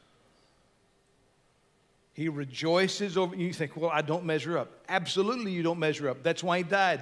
He 2.14 2.30
rejoices 2.30 3.18
over 3.18 3.36
you. 3.36 3.52
Think, 3.52 3.76
well, 3.76 3.90
I 3.92 4.02
don't 4.02 4.26
measure 4.26 4.58
up. 4.58 4.72
Absolutely, 4.88 5.52
you 5.52 5.64
don't 5.64 5.80
measure 5.80 6.10
up. 6.10 6.24
That's 6.24 6.44
why 6.44 6.60
he 6.60 6.64
died 6.64 7.02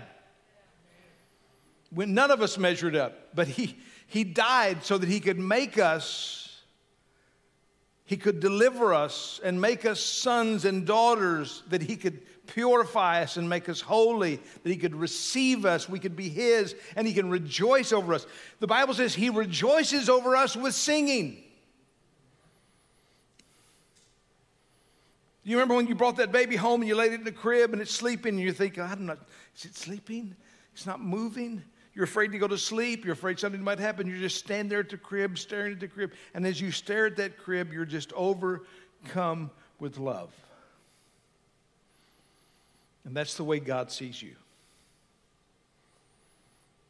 when 1.96 2.14
none 2.14 2.30
of 2.30 2.42
us 2.42 2.58
measured 2.58 2.96
up, 2.96 3.30
but 3.34 3.48
he, 3.48 3.78
he 4.08 4.24
died 4.24 4.84
so 4.84 4.98
that 4.98 5.08
he 5.08 5.22
could 5.22 5.40
make 5.40 5.78
us, 5.78 6.62
he 8.04 8.18
could 8.18 8.42
deliver 8.42 8.94
us 8.94 9.40
and 9.44 9.60
make 9.60 9.86
us 9.86 10.02
sons 10.02 10.66
and 10.66 10.86
daughters, 10.86 11.64
that 11.70 11.82
he 11.82 11.96
could 11.96 12.22
purify 12.48 13.24
us 13.24 13.38
and 13.38 13.50
make 13.50 13.70
us 13.70 13.82
holy, 13.82 14.38
that 14.64 14.70
he 14.70 14.78
could 14.78 14.96
receive 14.96 15.66
us, 15.66 15.90
we 15.90 16.00
could 16.00 16.16
be 16.16 16.30
his, 16.30 16.76
and 16.96 17.08
he 17.08 17.14
can 17.14 17.30
rejoice 17.30 17.92
over 17.92 18.14
us. 18.14 18.26
The 18.60 18.68
Bible 18.68 18.94
says 18.94 19.14
he 19.16 19.30
rejoices 19.30 20.10
over 20.10 20.36
us 20.36 20.56
with 20.56 20.74
singing. 20.74 21.44
You 25.44 25.58
remember 25.58 25.76
when 25.76 25.86
you 25.86 25.94
brought 25.94 26.18
that 26.18 26.32
baby 26.32 26.56
home 26.56 26.82
and 26.82 26.88
you 26.88 26.96
laid 26.96 27.12
it 27.12 27.20
in 27.20 27.24
the 27.24 27.32
crib 27.32 27.72
and 27.72 27.82
it's 27.82 27.94
sleeping 27.94 28.34
and 28.34 28.40
you 28.40 28.52
think, 28.52 28.80
I'm 28.80 29.06
not, 29.06 29.20
is 29.56 29.66
it 29.66 29.76
sleeping? 29.76 30.36
It's 30.74 30.88
not 30.88 31.00
moving. 31.00 31.64
You're 31.94 32.06
afraid 32.06 32.32
to 32.32 32.40
go 32.40 32.48
to 32.48 32.58
sleep. 32.58 33.06
You're 33.06 33.14
afraid 33.14 33.40
something 33.40 33.64
might 33.64 33.80
happen. 33.80 34.08
You 34.08 34.20
just 34.20 34.38
stand 34.38 34.72
there 34.72 34.80
at 34.80 34.90
the 34.90 34.98
crib, 34.98 35.38
staring 35.38 35.74
at 35.74 35.80
the 35.80 35.88
crib. 35.88 36.14
And 36.34 36.48
as 36.48 36.60
you 36.60 36.72
stare 36.72 37.06
at 37.06 37.16
that 37.18 37.38
crib, 37.38 37.72
you're 37.72 37.86
just 37.86 38.12
overcome 38.14 39.52
with 39.80 40.00
love. 40.00 40.34
And 43.06 43.16
that's 43.16 43.36
the 43.36 43.44
way 43.44 43.60
God 43.60 43.92
sees 43.92 44.22
you. 44.22 44.36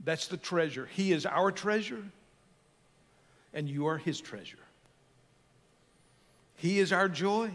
That's 0.03 0.27
the 0.27 0.37
treasure. 0.37 0.87
He 0.93 1.11
is 1.11 1.25
our 1.25 1.51
treasure, 1.51 2.03
and 3.53 3.67
you 3.67 3.87
are 3.87 3.97
His 3.97 4.21
treasure. 4.21 4.59
He 6.55 6.79
is 6.79 6.93
our 6.93 7.09
joy, 7.09 7.51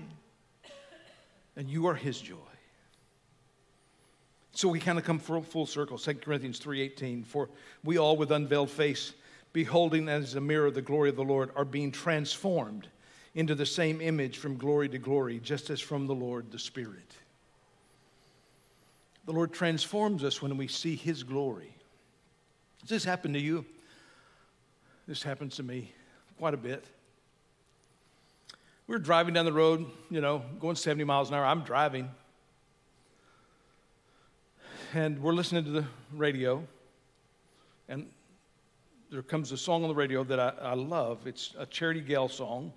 and 1.57 1.71
you 1.71 1.87
are 1.87 1.95
His 1.95 2.21
joy. 2.21 2.37
So 4.53 4.69
we 4.69 4.79
kind 4.79 4.99
of 4.99 5.05
come 5.05 5.19
full, 5.19 5.65
circle. 5.65 5.97
2 5.97 6.15
Corinthians 6.15 6.61
3.18, 6.61 7.25
for 7.25 7.49
we 7.83 7.99
all 7.99 8.17
with 8.17 8.31
unveiled 8.31 8.71
face, 8.71 9.15
beholding 9.53 10.09
as 10.09 10.35
a 10.35 10.41
mirror 10.41 10.71
the 10.71 10.83
glory 10.83 11.09
of 11.09 11.17
the 11.17 11.25
Lord, 11.25 11.51
are 11.57 11.65
being 11.65 11.93
transformed 11.93 12.89
into 13.35 13.55
the 13.55 13.65
same 13.65 14.01
image 14.01 14.39
from 14.39 14.57
glory 14.57 14.89
to 14.89 14.99
glory, 14.99 15.39
just 15.39 15.71
as 15.71 15.81
from 15.81 16.07
the 16.07 16.15
Lord 16.15 16.51
the 16.51 16.59
Spirit. 16.59 17.15
The 19.31 19.37
Lord 19.37 19.53
transforms 19.53 20.25
us 20.25 20.43
when 20.43 20.57
we 20.57 20.67
see 20.67 20.97
His 20.97 21.23
glory. 21.23 21.73
Does 22.81 22.89
this 22.89 23.05
happen 23.05 23.33
to 23.35 23.39
you? 23.39 23.65
This 25.07 25.23
happens 25.23 25.55
to 25.55 25.63
me 25.63 25.93
quite 26.37 26.53
a 26.53 26.57
bit. 26.57 26.85
We 28.89 28.97
are 28.97 28.99
driving 28.99 29.33
down 29.33 29.45
the 29.45 29.53
road, 29.53 29.87
you 30.11 30.21
know, 30.21 30.43
going 30.59 30.75
70 30.75 31.05
miles 31.05 31.29
an 31.29 31.37
hour. 31.37 31.47
I'm 31.47 31.63
driving 31.63 32.11
and 34.95 35.23
we're 35.23 35.33
listening 35.33 35.63
to 35.63 35.71
the 35.71 35.85
radio, 36.13 36.67
and 37.89 38.11
there 39.13 39.23
comes 39.23 39.53
a 39.53 39.57
song 39.57 39.85
on 39.85 39.89
the 39.91 39.95
radio 39.95 40.25
that 40.25 40.41
I, 40.41 40.49
I 40.61 40.75
love. 40.75 41.29
It's 41.29 41.55
a 41.57 41.67
Charity 41.67 42.01
Gayle 42.01 42.29
song 42.29 42.73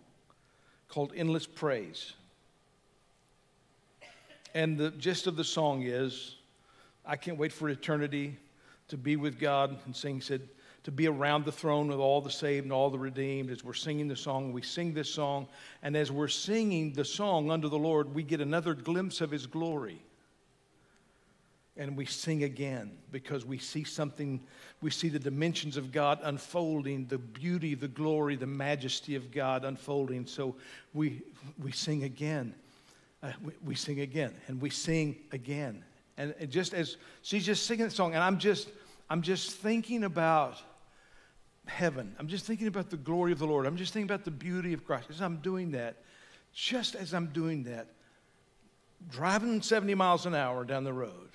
called 0.87 1.13
Endless 1.15 1.47
Praise. 1.47 2.13
And 4.53 4.77
the 4.77 4.91
gist 4.91 5.25
of 5.25 5.35
the 5.35 5.43
song 5.43 5.81
is 5.81 6.35
I 7.05 7.15
can't 7.15 7.37
wait 7.37 7.51
for 7.51 7.69
eternity 7.69 8.37
to 8.89 8.97
be 8.97 9.15
with 9.15 9.39
God. 9.39 9.77
And 9.85 9.95
sing 9.95 10.21
said, 10.21 10.47
to 10.83 10.91
be 10.91 11.07
around 11.07 11.45
the 11.45 11.51
throne 11.51 11.87
with 11.87 11.99
all 11.99 12.19
the 12.19 12.29
saved 12.29 12.65
and 12.65 12.73
all 12.73 12.89
the 12.89 12.99
redeemed. 12.99 13.49
As 13.49 13.63
we're 13.63 13.73
singing 13.73 14.07
the 14.07 14.15
song, 14.15 14.51
we 14.51 14.61
sing 14.61 14.93
this 14.93 15.09
song. 15.09 15.47
And 15.81 15.95
as 15.95 16.11
we're 16.11 16.27
singing 16.27 16.93
the 16.93 17.05
song 17.05 17.51
under 17.51 17.69
the 17.69 17.77
Lord, 17.77 18.13
we 18.13 18.23
get 18.23 18.41
another 18.41 18.73
glimpse 18.73 19.21
of 19.21 19.31
His 19.31 19.47
glory 19.47 20.01
and 21.75 21.97
we 21.97 22.05
sing 22.05 22.43
again 22.43 22.91
because 23.11 23.45
we 23.45 23.57
see 23.57 23.83
something, 23.83 24.39
we 24.81 24.91
see 24.91 25.09
the 25.09 25.19
dimensions 25.19 25.75
of 25.75 25.91
God 25.91 26.19
unfolding, 26.23 27.07
the 27.07 27.17
beauty, 27.17 27.73
the 27.73 27.87
glory, 27.87 28.35
the 28.35 28.45
majesty 28.45 29.15
of 29.15 29.31
God 29.31 29.65
unfolding. 29.65 30.27
So 30.27 30.55
we, 30.93 31.23
we 31.61 31.71
sing 31.71 32.03
again. 32.03 32.53
Uh, 33.23 33.31
we, 33.43 33.53
we, 33.63 33.75
sing 33.75 34.01
again 34.01 34.33
and 34.47 34.61
we 34.61 34.69
sing 34.69 35.15
again. 35.31 35.83
And, 36.17 36.33
and 36.39 36.49
just 36.49 36.73
as 36.73 36.97
she's 37.21 37.45
just 37.45 37.65
singing 37.65 37.85
the 37.85 37.91
song, 37.91 38.13
and 38.13 38.23
I'm 38.23 38.37
just, 38.37 38.69
I'm 39.09 39.21
just 39.21 39.51
thinking 39.51 40.03
about 40.03 40.61
heaven. 41.65 42.15
I'm 42.19 42.27
just 42.27 42.45
thinking 42.45 42.67
about 42.67 42.89
the 42.89 42.97
glory 42.97 43.31
of 43.31 43.39
the 43.39 43.47
Lord. 43.47 43.65
I'm 43.65 43.77
just 43.77 43.93
thinking 43.93 44.09
about 44.09 44.25
the 44.25 44.31
beauty 44.31 44.73
of 44.73 44.85
Christ. 44.85 45.09
As 45.09 45.21
I'm 45.21 45.37
doing 45.37 45.71
that, 45.71 45.97
just 46.53 46.95
as 46.95 47.13
I'm 47.13 47.27
doing 47.27 47.63
that, 47.63 47.87
driving 49.09 49.61
70 49.61 49.95
miles 49.95 50.25
an 50.25 50.35
hour 50.35 50.63
down 50.63 50.83
the 50.83 50.93
road, 50.93 51.29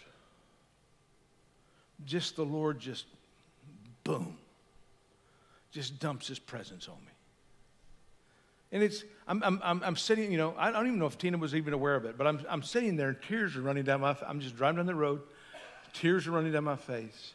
just 2.05 2.37
the 2.37 2.45
Lord 2.45 2.79
just, 2.79 3.07
boom, 4.05 4.37
just 5.73 5.99
dumps 5.99 6.29
his 6.29 6.39
presence 6.39 6.89
on 6.89 6.97
me. 7.05 7.13
And 8.71 8.83
it's, 8.83 9.05
I'm, 9.27 9.43
I'm, 9.43 9.83
I'm, 9.83 9.97
sitting, 9.97 10.31
you 10.31 10.37
know, 10.39 10.55
I 10.59 10.71
don't 10.71 10.87
even 10.87 10.99
know 10.99 11.07
if 11.07 11.17
Tina 11.17 11.39
was 11.39 11.55
even 11.55 11.73
aware 11.73 11.95
of 11.95 12.05
it, 12.05 12.19
but 12.19 12.27
I'm, 12.27 12.45
I'm 12.49 12.63
sitting 12.63 12.97
there 12.97 13.09
and 13.09 13.23
tears 13.23 13.57
are 13.57 13.63
running 13.63 13.85
down 13.85 14.03
my, 14.03 14.15
I'm 14.27 14.41
just 14.41 14.57
driving 14.57 14.77
down 14.77 14.87
the 14.87 14.95
road, 14.95 15.23
tears 15.95 16.27
are 16.27 16.33
running 16.33 16.53
down 16.53 16.65
my 16.65 16.77
face. 16.77 17.33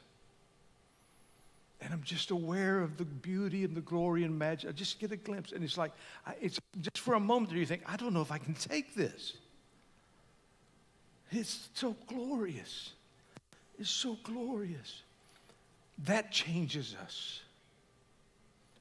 And 1.81 1.91
I'm 1.91 2.03
just 2.03 2.31
aware 2.31 2.79
of 2.79 2.97
the 2.97 3.03
beauty 3.03 3.65
and 3.65 3.75
the 3.75 3.81
glory 3.81 4.23
and 4.23 4.39
magic. 4.39 4.69
I 4.69 4.73
just 4.73 4.99
get 4.99 5.11
a 5.11 5.17
glimpse. 5.17 5.51
And 5.51 5.63
it's 5.63 5.77
like, 5.77 5.91
it's 6.39 6.57
just 6.79 6.99
for 6.99 7.15
a 7.15 7.19
moment 7.19 7.49
there 7.49 7.59
you 7.59 7.65
think, 7.65 7.81
I 7.85 7.97
don't 7.97 8.13
know 8.13 8.21
if 8.21 8.31
I 8.31 8.37
can 8.37 8.53
take 8.53 8.95
this. 8.95 9.33
It's 11.31 11.69
so 11.73 11.95
glorious 12.07 12.91
It's 13.79 13.89
so 13.89 14.17
glorious. 14.23 15.01
That 16.05 16.31
changes 16.31 16.95
us. 17.01 17.41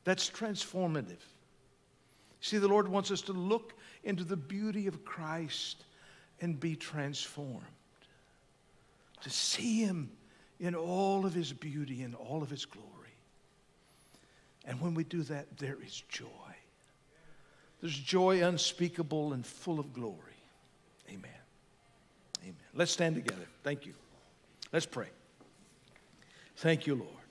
That's 0.04 0.30
transformative. 0.30 1.18
See, 2.42 2.58
the 2.58 2.68
Lord 2.68 2.88
wants 2.88 3.12
us 3.12 3.22
to 3.22 3.32
look 3.32 3.72
into 4.02 4.24
the 4.24 4.36
beauty 4.36 4.88
of 4.88 5.04
Christ 5.04 5.84
and 6.40 6.58
be 6.58 6.74
transformed. 6.74 7.62
To 9.22 9.30
see 9.30 9.84
him 9.84 10.10
in 10.58 10.74
all 10.74 11.24
of 11.24 11.32
his 11.32 11.52
beauty 11.52 12.02
and 12.02 12.16
all 12.16 12.42
of 12.42 12.50
his 12.50 12.64
glory. 12.64 12.88
And 14.64 14.80
when 14.80 14.92
we 14.94 15.04
do 15.04 15.22
that, 15.22 15.56
there 15.56 15.78
is 15.84 16.02
joy. 16.08 16.26
There's 17.80 17.96
joy 17.96 18.44
unspeakable 18.44 19.32
and 19.32 19.46
full 19.46 19.78
of 19.78 19.92
glory. 19.92 20.16
Amen. 21.08 21.30
Amen. 22.42 22.56
Let's 22.74 22.90
stand 22.90 23.14
together. 23.14 23.46
Thank 23.62 23.86
you. 23.86 23.94
Let's 24.72 24.86
pray. 24.86 25.08
Thank 26.56 26.88
you, 26.88 26.96
Lord. 26.96 27.21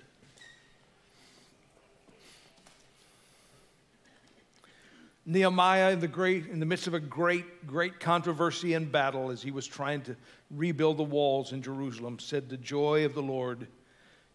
Nehemiah, 5.25 5.91
in 5.91 5.99
the, 5.99 6.07
great, 6.07 6.47
in 6.47 6.59
the 6.59 6.65
midst 6.65 6.87
of 6.87 6.95
a 6.95 6.99
great, 6.99 7.67
great 7.67 7.99
controversy 7.99 8.73
and 8.73 8.91
battle 8.91 9.29
as 9.29 9.41
he 9.41 9.51
was 9.51 9.67
trying 9.67 10.01
to 10.01 10.15
rebuild 10.49 10.97
the 10.97 11.03
walls 11.03 11.51
in 11.51 11.61
Jerusalem, 11.61 12.17
said, 12.17 12.49
The 12.49 12.57
joy 12.57 13.05
of 13.05 13.13
the 13.13 13.21
Lord 13.21 13.67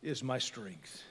is 0.02 0.22
my 0.22 0.38
strength. 0.38 1.02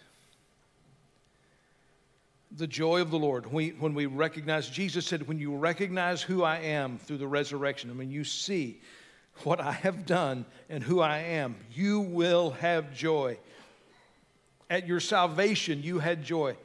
The 2.56 2.68
joy 2.68 3.02
of 3.02 3.12
the 3.12 3.20
Lord. 3.20 3.48
When 3.48 3.56
we, 3.56 3.70
when 3.72 3.94
we 3.94 4.06
recognize, 4.06 4.70
Jesus 4.70 5.06
said, 5.06 5.28
When 5.28 5.40
you 5.40 5.58
recognize 5.58 6.22
who 6.22 6.42
I 6.42 6.60
am 6.60 6.98
through 6.98 7.18
the 7.18 7.28
resurrection, 7.28 7.90
and 7.90 8.00
when 8.00 8.12
you 8.12 8.24
see 8.24 8.80
what 9.44 9.60
I 9.60 9.74
have 9.74 10.06
done 10.06 10.46
and 10.70 10.82
who 10.82 11.02
I 11.02 11.18
am, 11.18 11.58
you 11.74 12.00
will 12.00 12.52
have 12.52 12.96
joy. 12.96 13.38
At 14.70 14.88
your 14.88 15.02
salvation, 15.02 15.84
you 15.84 16.00
had 16.00 16.24
joy. 16.24 16.56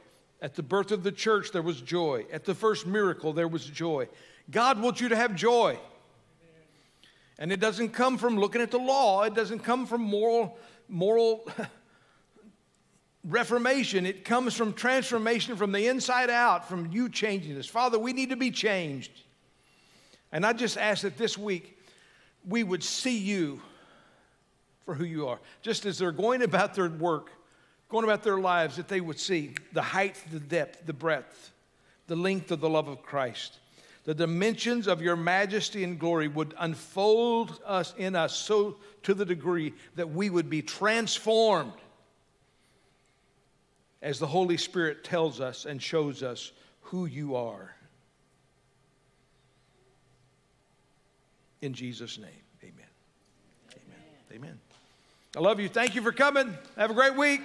At 0.41 0.55
the 0.55 0.63
birth 0.63 0.91
of 0.91 1.03
the 1.03 1.11
church, 1.11 1.51
there 1.51 1.61
was 1.61 1.81
joy. 1.81 2.25
At 2.31 2.45
the 2.45 2.55
first 2.55 2.87
miracle, 2.87 3.31
there 3.31 3.47
was 3.47 3.65
joy. 3.65 4.07
God 4.49 4.81
wants 4.81 4.99
you 4.99 5.09
to 5.09 5.15
have 5.15 5.35
joy. 5.35 5.77
And 7.37 7.51
it 7.51 7.59
doesn't 7.59 7.89
come 7.89 8.17
from 8.17 8.37
looking 8.37 8.61
at 8.61 8.71
the 8.71 8.79
law, 8.79 9.23
it 9.23 9.33
doesn't 9.33 9.59
come 9.59 9.85
from 9.85 10.01
moral, 10.01 10.57
moral 10.87 11.47
reformation. 13.23 14.05
It 14.05 14.25
comes 14.25 14.55
from 14.55 14.73
transformation 14.73 15.55
from 15.55 15.71
the 15.71 15.87
inside 15.87 16.29
out, 16.29 16.67
from 16.67 16.91
you 16.91 17.09
changing 17.09 17.57
us. 17.57 17.65
Father, 17.67 17.97
we 17.97 18.13
need 18.13 18.29
to 18.29 18.35
be 18.35 18.51
changed. 18.51 19.11
And 20.31 20.45
I 20.45 20.53
just 20.53 20.77
ask 20.77 21.01
that 21.01 21.17
this 21.17 21.37
week 21.37 21.77
we 22.47 22.63
would 22.63 22.83
see 22.83 23.17
you 23.17 23.61
for 24.85 24.93
who 24.93 25.03
you 25.03 25.27
are. 25.27 25.39
Just 25.61 25.85
as 25.85 25.97
they're 25.97 26.11
going 26.11 26.41
about 26.43 26.73
their 26.73 26.89
work, 26.89 27.31
going 27.91 28.05
about 28.05 28.23
their 28.23 28.39
lives, 28.39 28.77
that 28.77 28.87
they 28.87 29.01
would 29.01 29.19
see 29.19 29.53
the 29.73 29.81
height, 29.81 30.15
the 30.31 30.39
depth, 30.39 30.85
the 30.85 30.93
breadth, 30.93 31.51
the 32.07 32.15
length 32.15 32.51
of 32.51 32.61
the 32.61 32.69
love 32.69 32.87
of 32.87 33.03
Christ. 33.03 33.59
The 34.05 34.15
dimensions 34.15 34.87
of 34.87 35.01
your 35.01 35.15
majesty 35.15 35.83
and 35.83 35.99
glory 35.99 36.27
would 36.27 36.55
unfold 36.57 37.59
us 37.65 37.93
in 37.97 38.15
us 38.15 38.35
so 38.35 38.77
to 39.03 39.13
the 39.13 39.25
degree 39.25 39.73
that 39.95 40.09
we 40.09 40.29
would 40.29 40.49
be 40.49 40.61
transformed 40.61 41.73
as 44.01 44.17
the 44.17 44.25
Holy 44.25 44.57
Spirit 44.57 45.03
tells 45.03 45.39
us 45.39 45.65
and 45.65 45.79
shows 45.79 46.23
us 46.23 46.51
who 46.81 47.05
you 47.05 47.35
are. 47.35 47.75
In 51.61 51.73
Jesus' 51.73 52.17
name, 52.17 52.29
amen. 52.63 52.73
Amen. 53.71 53.99
Amen. 54.33 54.59
I 55.37 55.39
love 55.39 55.59
you. 55.59 55.69
Thank 55.69 55.93
you 55.93 56.01
for 56.01 56.11
coming. 56.11 56.57
Have 56.75 56.89
a 56.89 56.95
great 56.95 57.15
week. 57.15 57.41